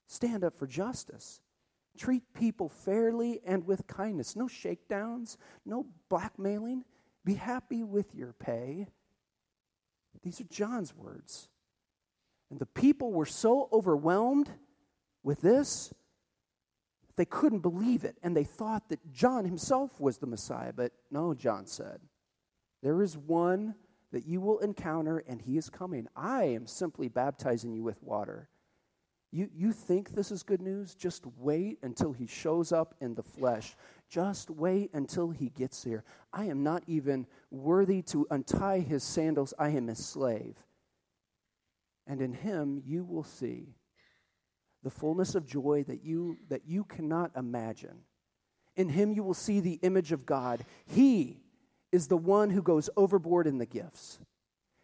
stand 0.07 0.43
up 0.43 0.55
for 0.55 0.67
justice, 0.67 1.41
Treat 1.97 2.23
people 2.33 2.69
fairly 2.69 3.39
and 3.45 3.65
with 3.67 3.85
kindness. 3.85 4.35
No 4.35 4.47
shakedowns, 4.47 5.37
no 5.63 5.85
blackmailing. 6.09 6.85
Be 7.23 7.35
happy 7.35 7.83
with 7.83 8.15
your 8.15 8.33
pay. 8.33 8.87
These 10.23 10.41
are 10.41 10.45
John's 10.45 10.95
words. 10.95 11.49
And 12.49 12.59
the 12.59 12.65
people 12.65 13.11
were 13.11 13.25
so 13.25 13.69
overwhelmed 13.71 14.49
with 15.23 15.41
this, 15.41 15.93
they 17.15 17.25
couldn't 17.25 17.59
believe 17.59 18.03
it. 18.03 18.17
And 18.23 18.35
they 18.35 18.43
thought 18.43 18.89
that 18.89 19.11
John 19.11 19.45
himself 19.45 19.99
was 19.99 20.17
the 20.17 20.27
Messiah. 20.27 20.73
But 20.73 20.91
no, 21.11 21.33
John 21.33 21.65
said, 21.65 21.99
there 22.81 23.01
is 23.01 23.17
one 23.17 23.75
that 24.11 24.25
you 24.27 24.41
will 24.41 24.59
encounter, 24.59 25.23
and 25.27 25.41
he 25.41 25.57
is 25.57 25.69
coming. 25.69 26.07
I 26.15 26.43
am 26.43 26.67
simply 26.67 27.07
baptizing 27.07 27.73
you 27.73 27.83
with 27.83 28.01
water. 28.03 28.49
You, 29.33 29.49
you 29.51 29.71
think 29.71 30.11
this 30.11 30.31
is 30.31 30.43
good 30.43 30.61
news? 30.61 30.93
Just 30.93 31.25
wait 31.39 31.79
until 31.81 32.13
he 32.13 32.27
shows 32.27 32.71
up 32.71 32.93
in 33.01 33.15
the 33.15 33.23
flesh. 33.23 33.75
Just 34.07 34.51
wait 34.51 34.91
until 34.93 35.31
he 35.31 35.49
gets 35.49 35.83
here. 35.83 36.03
I 36.31 36.45
am 36.45 36.61
not 36.61 36.83
even 36.85 37.25
worthy 37.49 38.03
to 38.03 38.27
untie 38.29 38.81
his 38.81 39.03
sandals. 39.03 39.51
I 39.57 39.69
am 39.69 39.87
his 39.87 40.05
slave. 40.05 40.55
And 42.05 42.21
in 42.21 42.31
him 42.31 42.83
you 42.85 43.03
will 43.03 43.23
see 43.23 43.73
the 44.83 44.91
fullness 44.91 45.33
of 45.33 45.47
joy 45.47 45.83
that 45.87 46.03
you, 46.03 46.37
that 46.49 46.67
you 46.67 46.83
cannot 46.83 47.31
imagine. 47.35 48.01
In 48.75 48.87
him 48.87 49.11
you 49.11 49.23
will 49.23 49.33
see 49.33 49.59
the 49.61 49.79
image 49.81 50.11
of 50.11 50.27
God. 50.27 50.63
He 50.85 51.41
is 51.91 52.07
the 52.07 52.17
one 52.17 52.51
who 52.51 52.61
goes 52.61 52.87
overboard 52.95 53.47
in 53.47 53.57
the 53.57 53.65
gifts. 53.65 54.19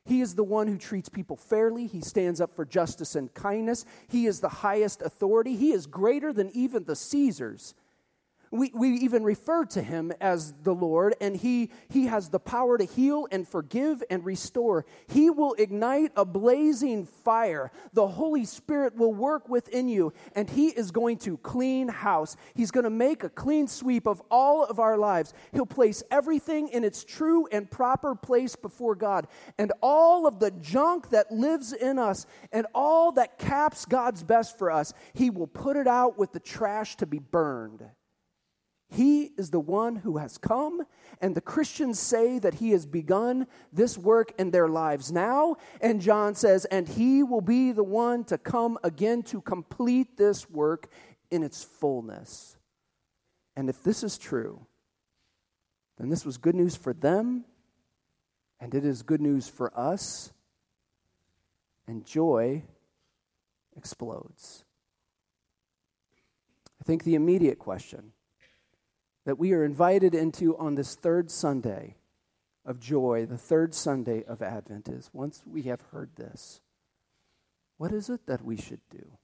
He 0.05 0.21
is 0.21 0.35
the 0.35 0.43
one 0.43 0.67
who 0.67 0.77
treats 0.77 1.09
people 1.09 1.35
fairly. 1.35 1.85
He 1.87 2.01
stands 2.01 2.41
up 2.41 2.55
for 2.55 2.65
justice 2.65 3.15
and 3.15 3.33
kindness. 3.33 3.85
He 4.07 4.25
is 4.25 4.39
the 4.39 4.49
highest 4.49 5.01
authority. 5.01 5.55
He 5.55 5.71
is 5.71 5.85
greater 5.85 6.33
than 6.33 6.49
even 6.55 6.85
the 6.85 6.95
Caesars. 6.95 7.75
We, 8.51 8.71
we 8.73 8.89
even 8.95 9.23
refer 9.23 9.65
to 9.65 9.81
him 9.81 10.11
as 10.19 10.53
the 10.63 10.73
Lord, 10.73 11.15
and 11.21 11.37
he, 11.37 11.69
he 11.89 12.07
has 12.07 12.29
the 12.29 12.39
power 12.39 12.79
to 12.79 12.83
heal 12.83 13.27
and 13.31 13.47
forgive 13.47 14.03
and 14.09 14.25
restore. 14.25 14.85
He 15.07 15.29
will 15.29 15.53
ignite 15.59 16.11
a 16.15 16.25
blazing 16.25 17.05
fire. 17.05 17.71
The 17.93 18.07
Holy 18.07 18.45
Spirit 18.45 18.95
will 18.95 19.13
work 19.13 19.47
within 19.47 19.87
you, 19.87 20.13
and 20.33 20.49
he 20.49 20.69
is 20.69 20.89
going 20.89 21.17
to 21.19 21.37
clean 21.37 21.89
house. 21.89 22.35
He's 22.55 22.71
going 22.71 22.85
to 22.85 22.89
make 22.89 23.23
a 23.23 23.29
clean 23.29 23.67
sweep 23.67 24.07
of 24.07 24.19
all 24.31 24.63
of 24.63 24.79
our 24.79 24.97
lives. 24.97 25.33
He'll 25.51 25.67
place 25.67 26.01
everything 26.09 26.69
in 26.69 26.83
its 26.83 27.03
true 27.03 27.47
and 27.51 27.69
proper 27.69 28.15
place 28.15 28.55
before 28.55 28.95
God. 28.95 29.27
And 29.59 29.71
all 29.81 30.25
of 30.25 30.39
the 30.39 30.51
junk 30.51 31.09
that 31.11 31.31
lives 31.31 31.71
in 31.71 31.99
us 31.99 32.25
and 32.51 32.65
all 32.73 33.11
that 33.11 33.37
caps 33.37 33.85
God's 33.85 34.23
best 34.23 34.57
for 34.57 34.71
us, 34.71 34.93
he 35.13 35.29
will 35.29 35.47
put 35.47 35.77
it 35.77 35.87
out 35.87 36.17
with 36.17 36.31
the 36.31 36.39
trash 36.39 36.95
to 36.97 37.05
be 37.05 37.19
burned. 37.19 37.83
He 38.91 39.31
is 39.37 39.51
the 39.51 39.59
one 39.59 39.97
who 39.97 40.17
has 40.17 40.39
come, 40.39 40.81
and 41.21 41.35
the 41.35 41.41
Christians 41.41 41.99
say 41.99 42.39
that 42.39 42.55
he 42.55 42.71
has 42.71 42.87
begun 42.87 43.45
this 43.71 43.97
work 43.97 44.33
in 44.39 44.49
their 44.49 44.67
lives 44.67 45.11
now. 45.11 45.57
And 45.79 46.01
John 46.01 46.33
says, 46.33 46.65
and 46.65 46.87
he 46.87 47.21
will 47.21 47.41
be 47.41 47.71
the 47.71 47.83
one 47.83 48.23
to 48.25 48.37
come 48.39 48.79
again 48.83 49.21
to 49.23 49.41
complete 49.41 50.17
this 50.17 50.49
work 50.49 50.87
in 51.29 51.43
its 51.43 51.63
fullness. 51.63 52.57
And 53.55 53.69
if 53.69 53.83
this 53.83 54.03
is 54.03 54.17
true, 54.17 54.65
then 55.99 56.09
this 56.09 56.25
was 56.25 56.37
good 56.37 56.55
news 56.55 56.75
for 56.75 56.93
them, 56.93 57.45
and 58.59 58.73
it 58.73 58.85
is 58.85 59.03
good 59.03 59.21
news 59.21 59.47
for 59.47 59.71
us, 59.77 60.31
and 61.85 62.03
joy 62.03 62.63
explodes. 63.77 64.63
I 66.81 66.83
think 66.85 67.03
the 67.03 67.15
immediate 67.15 67.59
question 67.59 68.13
that 69.29 69.37
we 69.37 69.53
are 69.53 69.63
invited 69.63 70.15
into 70.15 70.57
on 70.57 70.73
this 70.73 70.95
third 70.95 71.29
Sunday 71.29 71.95
of 72.65 72.79
joy, 72.79 73.27
the 73.29 73.37
third 73.37 73.75
Sunday 73.75 74.23
of 74.23 74.41
Advent 74.41 74.89
is 74.89 75.11
once 75.13 75.43
we 75.45 75.61
have 75.61 75.81
heard 75.91 76.09
this, 76.15 76.61
what 77.77 77.91
is 77.91 78.09
it 78.09 78.25
that 78.25 78.43
we 78.43 78.57
should 78.57 78.79
do? 78.89 79.19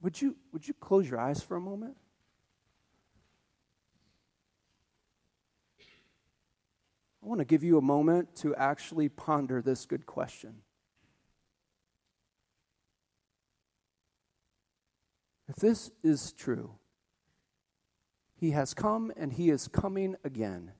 Would 0.00 0.22
you, 0.22 0.34
would 0.50 0.66
you 0.66 0.72
close 0.72 1.10
your 1.10 1.20
eyes 1.20 1.42
for 1.42 1.58
a 1.58 1.60
moment? 1.60 1.98
I 5.78 7.26
want 7.26 7.40
to 7.40 7.44
give 7.44 7.62
you 7.62 7.76
a 7.76 7.82
moment 7.82 8.34
to 8.36 8.54
actually 8.54 9.10
ponder 9.10 9.60
this 9.60 9.84
good 9.84 10.06
question. 10.06 10.62
If 15.50 15.56
this 15.56 15.90
is 16.02 16.32
true, 16.32 16.76
he 18.44 18.50
has 18.50 18.74
come 18.74 19.10
and 19.16 19.32
he 19.32 19.48
is 19.48 19.68
coming 19.68 20.16
again. 20.22 20.72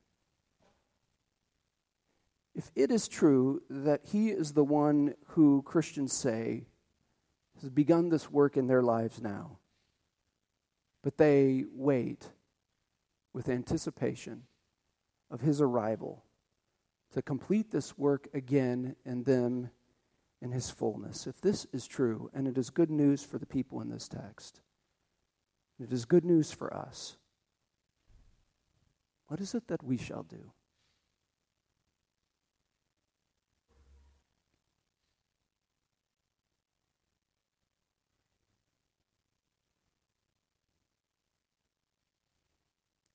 If 2.54 2.70
it 2.76 2.90
is 2.90 3.08
true 3.08 3.62
that 3.70 4.02
he 4.04 4.28
is 4.28 4.52
the 4.52 4.62
one 4.62 5.14
who 5.28 5.62
Christians 5.62 6.12
say 6.12 6.66
has 7.62 7.70
begun 7.70 8.10
this 8.10 8.30
work 8.30 8.58
in 8.58 8.66
their 8.66 8.82
lives 8.82 9.22
now, 9.22 9.56
but 11.02 11.16
they 11.16 11.64
wait 11.72 12.32
with 13.32 13.48
anticipation 13.48 14.42
of 15.30 15.40
his 15.40 15.62
arrival 15.62 16.22
to 17.14 17.22
complete 17.22 17.70
this 17.70 17.96
work 17.96 18.28
again 18.34 18.94
in 19.06 19.22
them 19.22 19.70
in 20.42 20.52
his 20.52 20.68
fullness. 20.68 21.26
If 21.26 21.40
this 21.40 21.66
is 21.72 21.86
true, 21.86 22.30
and 22.34 22.46
it 22.46 22.58
is 22.58 22.68
good 22.68 22.90
news 22.90 23.24
for 23.24 23.38
the 23.38 23.46
people 23.46 23.80
in 23.80 23.88
this 23.88 24.06
text, 24.06 24.60
it 25.80 25.90
is 25.94 26.04
good 26.04 26.26
news 26.26 26.52
for 26.52 26.74
us. 26.76 27.16
What 29.28 29.40
is 29.40 29.54
it 29.54 29.68
that 29.68 29.82
we 29.82 29.96
shall 29.96 30.22
do? 30.22 30.52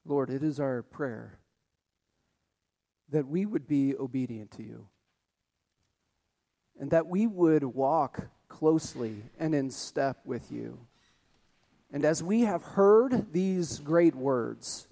Lord, 0.05 0.31
it 0.31 0.41
is 0.41 0.59
our 0.59 0.81
prayer 0.81 1.37
that 3.11 3.27
we 3.27 3.45
would 3.45 3.67
be 3.67 3.95
obedient 3.95 4.49
to 4.51 4.63
you 4.63 4.87
and 6.79 6.89
that 6.91 7.05
we 7.05 7.27
would 7.27 7.63
walk 7.63 8.27
closely 8.47 9.23
and 9.37 9.53
in 9.53 9.69
step 9.69 10.17
with 10.25 10.51
you. 10.51 10.79
And 11.91 12.03
as 12.05 12.23
we 12.23 12.41
have 12.41 12.63
heard 12.63 13.31
these 13.31 13.79
great 13.79 14.15
words, 14.15 14.87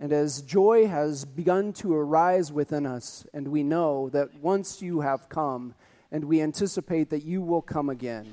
and 0.00 0.14
as 0.14 0.40
joy 0.40 0.86
has 0.88 1.26
begun 1.26 1.74
to 1.74 1.94
arise 1.94 2.50
within 2.50 2.86
us, 2.86 3.26
and 3.34 3.46
we 3.48 3.62
know 3.62 4.08
that 4.08 4.34
once 4.40 4.80
you 4.80 5.02
have 5.02 5.28
come, 5.28 5.74
and 6.10 6.24
we 6.24 6.40
anticipate 6.40 7.10
that 7.10 7.22
you 7.22 7.42
will 7.42 7.60
come 7.60 7.90
again, 7.90 8.32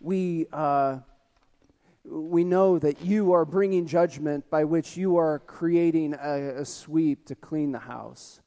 we, 0.00 0.46
uh, 0.52 0.98
we 2.04 2.44
know 2.44 2.78
that 2.78 3.02
you 3.02 3.32
are 3.32 3.44
bringing 3.44 3.86
judgment 3.86 4.48
by 4.48 4.62
which 4.62 4.96
you 4.96 5.16
are 5.16 5.40
creating 5.40 6.14
a, 6.14 6.60
a 6.60 6.64
sweep 6.64 7.26
to 7.26 7.34
clean 7.34 7.72
the 7.72 7.80
house. 7.80 8.40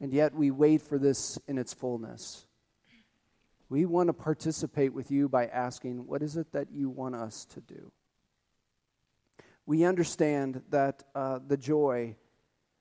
And 0.00 0.12
yet 0.12 0.34
we 0.34 0.50
wait 0.50 0.82
for 0.82 0.98
this 0.98 1.38
in 1.46 1.58
its 1.58 1.72
fullness. 1.72 2.44
We 3.68 3.84
want 3.84 4.08
to 4.08 4.12
participate 4.12 4.92
with 4.92 5.12
you 5.12 5.28
by 5.28 5.46
asking, 5.46 6.06
What 6.06 6.22
is 6.22 6.36
it 6.36 6.52
that 6.52 6.72
you 6.72 6.88
want 6.88 7.14
us 7.14 7.44
to 7.46 7.60
do? 7.60 7.92
We 9.66 9.84
understand 9.84 10.62
that 10.70 11.02
uh, 11.14 11.40
the 11.46 11.56
joy 11.56 12.16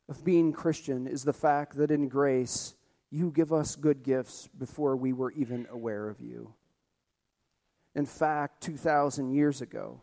of 0.08 0.24
being 0.24 0.54
Christian 0.54 1.08
is 1.08 1.24
the 1.24 1.34
fact 1.34 1.76
that 1.78 1.90
in 1.90 2.08
grace 2.08 2.76
you 3.10 3.32
give 3.32 3.52
us 3.52 3.76
good 3.76 4.04
gifts 4.04 4.48
before 4.58 4.96
we 4.96 5.12
were 5.12 5.32
even 5.32 5.68
aware 5.72 6.08
of 6.08 6.22
you. 6.22 6.54
In 7.96 8.06
fact, 8.06 8.62
2,000 8.62 9.32
years 9.32 9.62
ago, 9.62 10.02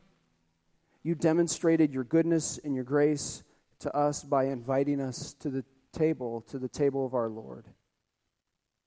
you 1.03 1.14
demonstrated 1.14 1.92
your 1.92 2.05
goodness 2.05 2.59
and 2.64 2.75
your 2.75 2.85
grace 2.85 3.42
to 3.81 3.95
us 3.97 4.25
by 4.25 4.47
inviting 4.47 5.01
us 5.01 5.35
to 5.35 5.51
the 5.51 5.64
table, 5.92 6.40
to 6.42 6.59
the 6.59 6.68
table 6.68 7.05
of 7.05 7.14
our 7.14 7.29
Lord. 7.29 7.66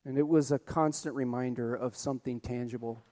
And 0.06 0.18
it 0.18 0.28
was 0.28 0.52
a 0.52 0.60
constant 0.60 1.16
reminder 1.16 1.76
of 1.76 1.96
something 1.96 2.40
tangible 2.40 3.06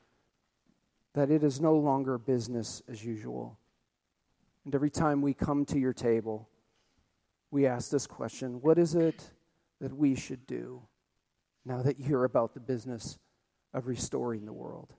that 1.14 1.30
it 1.30 1.44
is 1.44 1.62
no 1.62 1.76
longer 1.76 2.18
business 2.18 2.82
as 2.90 3.06
usual 3.06 3.60
and 4.66 4.74
every 4.74 4.90
time 4.90 5.22
we 5.22 5.34
come 5.34 5.66
to 5.66 5.80
your 5.80 5.94
table, 5.94 6.50
we 7.52 7.68
ask 7.68 7.90
this 7.90 8.08
question 8.08 8.62
What 8.62 8.78
is 8.78 8.96
it 8.96 9.32
that 9.82 9.96
we 9.96 10.16
should 10.16 10.48
do 10.48 10.84
now 11.66 11.82
that 11.82 12.00
you're 12.00 12.26
about 12.26 12.54
the 12.54 12.60
business 12.60 13.18
of 13.74 13.88
restoring 13.88 14.46
the 14.46 14.54
world? 14.54 14.94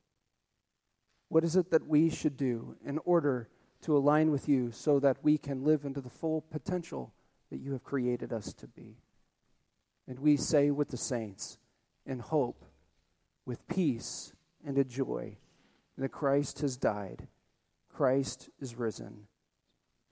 What 1.28 1.44
is 1.44 1.56
it 1.56 1.70
that 1.70 1.86
we 1.86 2.10
should 2.10 2.36
do 2.36 2.76
in 2.84 2.98
order 3.04 3.48
to 3.82 3.96
align 3.96 4.30
with 4.30 4.48
you 4.48 4.70
so 4.70 5.00
that 5.00 5.22
we 5.22 5.36
can 5.38 5.64
live 5.64 5.84
into 5.84 6.00
the 6.00 6.10
full 6.10 6.42
potential 6.42 7.12
that 7.50 7.58
you 7.58 7.72
have 7.72 7.82
created 7.82 8.32
us 8.32 8.52
to 8.54 8.66
be? 8.66 8.98
And 10.06 10.18
we 10.18 10.36
say 10.36 10.70
with 10.70 10.88
the 10.88 10.96
saints, 10.96 11.58
in 12.06 12.18
hope, 12.18 12.64
with 13.46 13.66
peace, 13.66 14.32
and 14.64 14.78
a 14.78 14.84
joy 14.84 15.38
that 15.96 16.10
Christ 16.10 16.60
has 16.60 16.76
died 16.76 17.28
Christ 17.94 18.50
is 18.60 18.74
risen, 18.74 19.28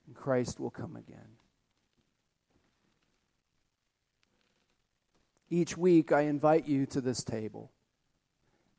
and 0.07 0.15
Christ 0.15 0.59
will 0.59 0.71
come 0.71 0.95
again. 0.95 1.37
Each 5.49 5.77
week, 5.77 6.11
I 6.11 6.21
invite 6.21 6.67
you 6.67 6.85
to 6.87 7.01
this 7.01 7.23
table 7.23 7.71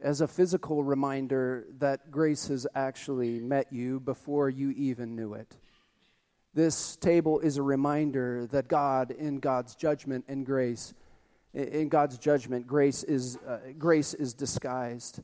as 0.01 0.21
a 0.21 0.29
physical 0.29 0.83
reminder 0.83 1.67
that 1.79 2.11
grace 2.11 2.49
has 2.49 2.67
actually 2.75 3.41
met 3.41 3.73
you 3.73 4.01
before 4.01 4.51
you 4.51 4.71
even 4.73 5.15
knew 5.15 5.35
it. 5.35 5.57
This 6.53 6.97
table 6.97 7.41
is 7.41 7.57
a 7.57 7.63
reminder 7.63 8.47
that 8.49 8.69
God, 8.69 9.11
in 9.11 9.39
God's 9.39 9.75
judgment 9.75 10.25
and 10.29 10.45
grace, 10.45 10.95
in 11.53 11.89
God's 11.89 12.19
judgment, 12.19 12.67
grace 12.67 13.03
is, 13.03 13.39
uh, 13.49 13.59
grace 13.79 14.15
is 14.15 14.35
disguised, 14.35 15.21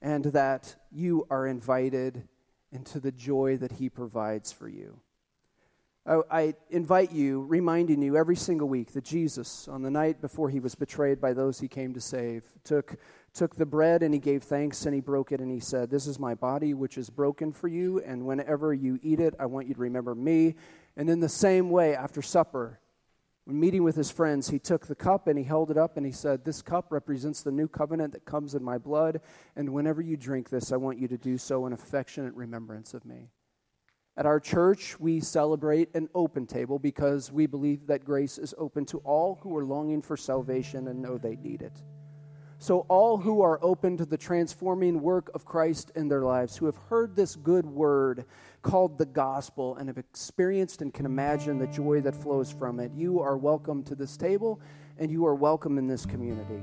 and 0.00 0.24
that 0.26 0.76
you 0.92 1.26
are 1.30 1.46
invited 1.46 2.28
into 2.72 3.00
the 3.00 3.12
joy 3.12 3.56
that 3.58 3.72
He 3.72 3.88
provides 3.88 4.52
for 4.52 4.68
you. 4.68 5.00
I, 6.06 6.20
I 6.30 6.54
invite 6.70 7.12
you, 7.12 7.42
reminding 7.42 8.02
you 8.02 8.16
every 8.16 8.36
single 8.36 8.68
week 8.68 8.92
that 8.94 9.04
Jesus, 9.04 9.68
on 9.68 9.82
the 9.82 9.90
night 9.90 10.20
before 10.20 10.48
he 10.48 10.58
was 10.58 10.74
betrayed 10.74 11.20
by 11.20 11.34
those 11.34 11.60
he 11.60 11.68
came 11.68 11.92
to 11.94 12.00
save, 12.00 12.44
took, 12.64 12.96
took 13.34 13.54
the 13.54 13.66
bread 13.66 14.02
and 14.02 14.14
he 14.14 14.20
gave 14.20 14.42
thanks 14.42 14.86
and 14.86 14.94
he 14.94 15.00
broke 15.00 15.30
it 15.30 15.40
and 15.40 15.50
he 15.50 15.60
said, 15.60 15.90
This 15.90 16.06
is 16.06 16.18
my 16.18 16.34
body 16.34 16.72
which 16.72 16.96
is 16.96 17.10
broken 17.10 17.52
for 17.52 17.68
you, 17.68 18.00
and 18.00 18.24
whenever 18.24 18.72
you 18.72 18.98
eat 19.02 19.20
it, 19.20 19.34
I 19.38 19.46
want 19.46 19.68
you 19.68 19.74
to 19.74 19.80
remember 19.80 20.14
me. 20.14 20.54
And 20.96 21.10
in 21.10 21.20
the 21.20 21.28
same 21.28 21.70
way, 21.70 21.94
after 21.94 22.22
supper, 22.22 22.80
when 23.50 23.58
meeting 23.58 23.82
with 23.82 23.96
his 23.96 24.12
friends, 24.12 24.48
he 24.48 24.60
took 24.60 24.86
the 24.86 24.94
cup 24.94 25.26
and 25.26 25.36
he 25.36 25.42
held 25.42 25.72
it 25.72 25.76
up 25.76 25.96
and 25.96 26.06
he 26.06 26.12
said, 26.12 26.44
This 26.44 26.62
cup 26.62 26.92
represents 26.92 27.42
the 27.42 27.50
new 27.50 27.66
covenant 27.66 28.12
that 28.12 28.24
comes 28.24 28.54
in 28.54 28.62
my 28.62 28.78
blood, 28.78 29.20
and 29.56 29.74
whenever 29.74 30.00
you 30.00 30.16
drink 30.16 30.50
this, 30.50 30.70
I 30.70 30.76
want 30.76 31.00
you 31.00 31.08
to 31.08 31.18
do 31.18 31.36
so 31.36 31.66
in 31.66 31.72
affectionate 31.72 32.32
remembrance 32.34 32.94
of 32.94 33.04
me. 33.04 33.30
At 34.16 34.24
our 34.24 34.38
church, 34.38 35.00
we 35.00 35.18
celebrate 35.18 35.92
an 35.96 36.08
open 36.14 36.46
table 36.46 36.78
because 36.78 37.32
we 37.32 37.46
believe 37.46 37.88
that 37.88 38.04
grace 38.04 38.38
is 38.38 38.54
open 38.56 38.84
to 38.86 38.98
all 38.98 39.40
who 39.42 39.56
are 39.56 39.64
longing 39.64 40.00
for 40.00 40.16
salvation 40.16 40.86
and 40.86 41.02
know 41.02 41.18
they 41.18 41.34
need 41.34 41.62
it. 41.62 41.82
So, 42.62 42.80
all 42.88 43.16
who 43.16 43.40
are 43.40 43.58
open 43.62 43.96
to 43.96 44.04
the 44.04 44.18
transforming 44.18 45.00
work 45.00 45.30
of 45.32 45.46
Christ 45.46 45.92
in 45.96 46.08
their 46.08 46.20
lives, 46.20 46.58
who 46.58 46.66
have 46.66 46.76
heard 46.76 47.16
this 47.16 47.34
good 47.34 47.64
word 47.64 48.26
called 48.60 48.98
the 48.98 49.06
gospel 49.06 49.76
and 49.76 49.88
have 49.88 49.96
experienced 49.96 50.82
and 50.82 50.92
can 50.92 51.06
imagine 51.06 51.58
the 51.58 51.66
joy 51.68 52.02
that 52.02 52.14
flows 52.14 52.52
from 52.52 52.78
it, 52.78 52.92
you 52.92 53.18
are 53.18 53.38
welcome 53.38 53.82
to 53.84 53.94
this 53.94 54.14
table 54.18 54.60
and 54.98 55.10
you 55.10 55.24
are 55.24 55.34
welcome 55.34 55.78
in 55.78 55.86
this 55.86 56.04
community. 56.04 56.62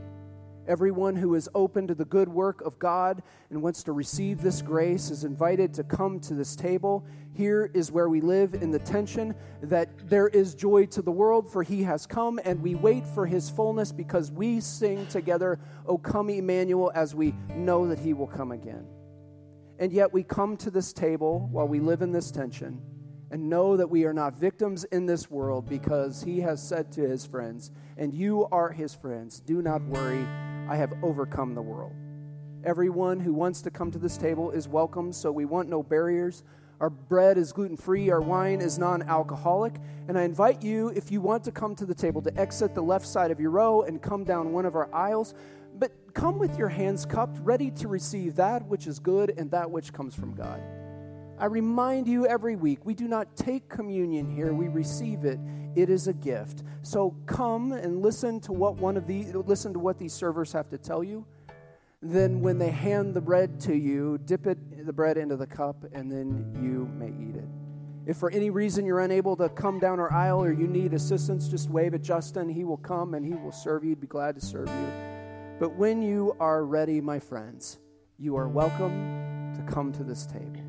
Everyone 0.67 1.15
who 1.15 1.35
is 1.35 1.47
open 1.55 1.87
to 1.87 1.95
the 1.95 2.03
good 2.03 2.27
work 2.27 2.59
of 2.59 2.77
God 2.77 3.23
and 3.49 3.61
wants 3.61 3.83
to 3.83 3.93
receive 3.93 4.41
this 4.41 4.61
grace 4.61 5.09
is 5.11 5.23
invited 5.23 5.73
to 5.75 5.83
come 5.85 6.19
to 6.21 6.33
this 6.33 6.57
table. 6.57 7.05
Here 7.33 7.71
is 7.73 7.89
where 7.89 8.09
we 8.09 8.19
live 8.19 8.53
in 8.53 8.71
the 8.71 8.79
tension 8.79 9.33
that 9.61 10.09
there 10.09 10.27
is 10.27 10.53
joy 10.53 10.87
to 10.87 11.01
the 11.01 11.11
world, 11.11 11.49
for 11.49 11.63
he 11.63 11.83
has 11.83 12.05
come, 12.05 12.37
and 12.43 12.61
we 12.61 12.75
wait 12.75 13.07
for 13.07 13.25
his 13.25 13.49
fullness 13.49 13.93
because 13.93 14.29
we 14.29 14.59
sing 14.59 15.07
together, 15.07 15.57
O 15.85 15.97
come, 15.97 16.29
Emmanuel, 16.29 16.91
as 16.93 17.15
we 17.15 17.33
know 17.55 17.87
that 17.87 17.99
he 17.99 18.13
will 18.13 18.27
come 18.27 18.51
again. 18.51 18.85
And 19.79 19.93
yet 19.93 20.11
we 20.11 20.23
come 20.23 20.57
to 20.57 20.69
this 20.69 20.91
table 20.91 21.47
while 21.49 21.67
we 21.67 21.79
live 21.79 22.01
in 22.01 22.11
this 22.11 22.29
tension 22.29 22.81
and 23.31 23.49
know 23.49 23.77
that 23.77 23.89
we 23.89 24.03
are 24.03 24.13
not 24.13 24.35
victims 24.35 24.83
in 24.85 25.05
this 25.05 25.31
world 25.31 25.69
because 25.69 26.23
he 26.23 26.41
has 26.41 26.61
said 26.61 26.91
to 26.93 27.07
his 27.07 27.25
friends, 27.25 27.71
and 27.95 28.13
you 28.13 28.47
are 28.51 28.71
his 28.71 28.93
friends, 28.93 29.39
do 29.39 29.61
not 29.61 29.81
worry 29.83 30.25
I 30.69 30.75
have 30.75 30.93
overcome 31.01 31.55
the 31.55 31.61
world. 31.61 31.93
Everyone 32.63 33.19
who 33.19 33.33
wants 33.33 33.61
to 33.61 33.71
come 33.71 33.91
to 33.91 33.97
this 33.97 34.17
table 34.17 34.51
is 34.51 34.67
welcome, 34.67 35.13
so 35.13 35.31
we 35.31 35.45
want 35.45 35.69
no 35.69 35.81
barriers. 35.81 36.43
Our 36.79 36.89
bread 36.89 37.37
is 37.37 37.53
gluten 37.53 37.77
free, 37.77 38.09
our 38.09 38.21
wine 38.21 38.61
is 38.61 38.77
non 38.77 39.01
alcoholic. 39.03 39.75
And 40.07 40.17
I 40.17 40.23
invite 40.23 40.61
you, 40.61 40.89
if 40.89 41.11
you 41.11 41.21
want 41.21 41.43
to 41.45 41.51
come 41.51 41.75
to 41.75 41.85
the 41.85 41.95
table, 41.95 42.21
to 42.21 42.39
exit 42.39 42.75
the 42.75 42.81
left 42.81 43.07
side 43.07 43.31
of 43.31 43.39
your 43.39 43.51
row 43.51 43.83
and 43.83 44.01
come 44.01 44.23
down 44.23 44.51
one 44.51 44.65
of 44.65 44.75
our 44.75 44.93
aisles. 44.93 45.33
But 45.79 45.91
come 46.13 46.37
with 46.39 46.57
your 46.57 46.69
hands 46.69 47.05
cupped, 47.05 47.39
ready 47.39 47.71
to 47.71 47.87
receive 47.87 48.35
that 48.35 48.65
which 48.65 48.87
is 48.87 48.99
good 48.99 49.33
and 49.37 49.49
that 49.51 49.71
which 49.71 49.93
comes 49.93 50.15
from 50.15 50.33
God. 50.33 50.61
I 51.39 51.45
remind 51.45 52.07
you 52.07 52.25
every 52.25 52.55
week, 52.55 52.79
we 52.83 52.95
do 52.95 53.07
not 53.07 53.35
take 53.35 53.69
communion 53.69 54.27
here, 54.27 54.53
we 54.53 54.67
receive 54.67 55.23
it. 55.23 55.39
It 55.75 55.89
is 55.89 56.07
a 56.07 56.13
gift. 56.13 56.63
So 56.81 57.15
come 57.27 57.71
and 57.71 58.01
listen 58.01 58.39
to 58.41 58.51
what 58.51 58.77
one 58.77 58.97
of 58.97 59.05
these 59.05 59.35
listen 59.35 59.73
to 59.73 59.79
what 59.79 59.99
these 59.99 60.13
servers 60.13 60.51
have 60.53 60.69
to 60.69 60.77
tell 60.79 61.03
you. 61.03 61.25
Then 62.01 62.41
when 62.41 62.57
they 62.57 62.71
hand 62.71 63.13
the 63.13 63.21
bread 63.21 63.59
to 63.61 63.75
you, 63.75 64.17
dip 64.25 64.47
it 64.47 64.85
the 64.87 64.93
bread 64.93 65.17
into 65.17 65.35
the 65.35 65.45
cup 65.45 65.83
and 65.93 66.11
then 66.11 66.55
you 66.59 66.89
may 66.97 67.09
eat 67.09 67.35
it. 67.35 67.47
If 68.07 68.17
for 68.17 68.31
any 68.31 68.49
reason 68.49 68.85
you're 68.85 69.01
unable 69.01 69.35
to 69.35 69.49
come 69.49 69.79
down 69.79 69.99
our 69.99 70.11
aisle 70.11 70.41
or 70.41 70.53
you 70.53 70.67
need 70.67 70.93
assistance, 70.93 71.47
just 71.47 71.69
wave 71.69 71.93
at 71.93 72.01
Justin. 72.01 72.49
He 72.49 72.63
will 72.63 72.77
come 72.77 73.13
and 73.13 73.23
he 73.23 73.35
will 73.35 73.51
serve 73.51 73.83
you. 73.83 73.89
He'd 73.89 74.01
be 74.01 74.07
glad 74.07 74.35
to 74.35 74.41
serve 74.41 74.69
you. 74.69 74.91
But 75.59 75.75
when 75.75 76.01
you 76.01 76.35
are 76.39 76.65
ready, 76.65 77.01
my 77.01 77.19
friends, 77.19 77.79
you 78.17 78.37
are 78.37 78.47
welcome 78.47 79.53
to 79.55 79.61
come 79.71 79.91
to 79.91 80.03
this 80.03 80.25
table. 80.25 80.66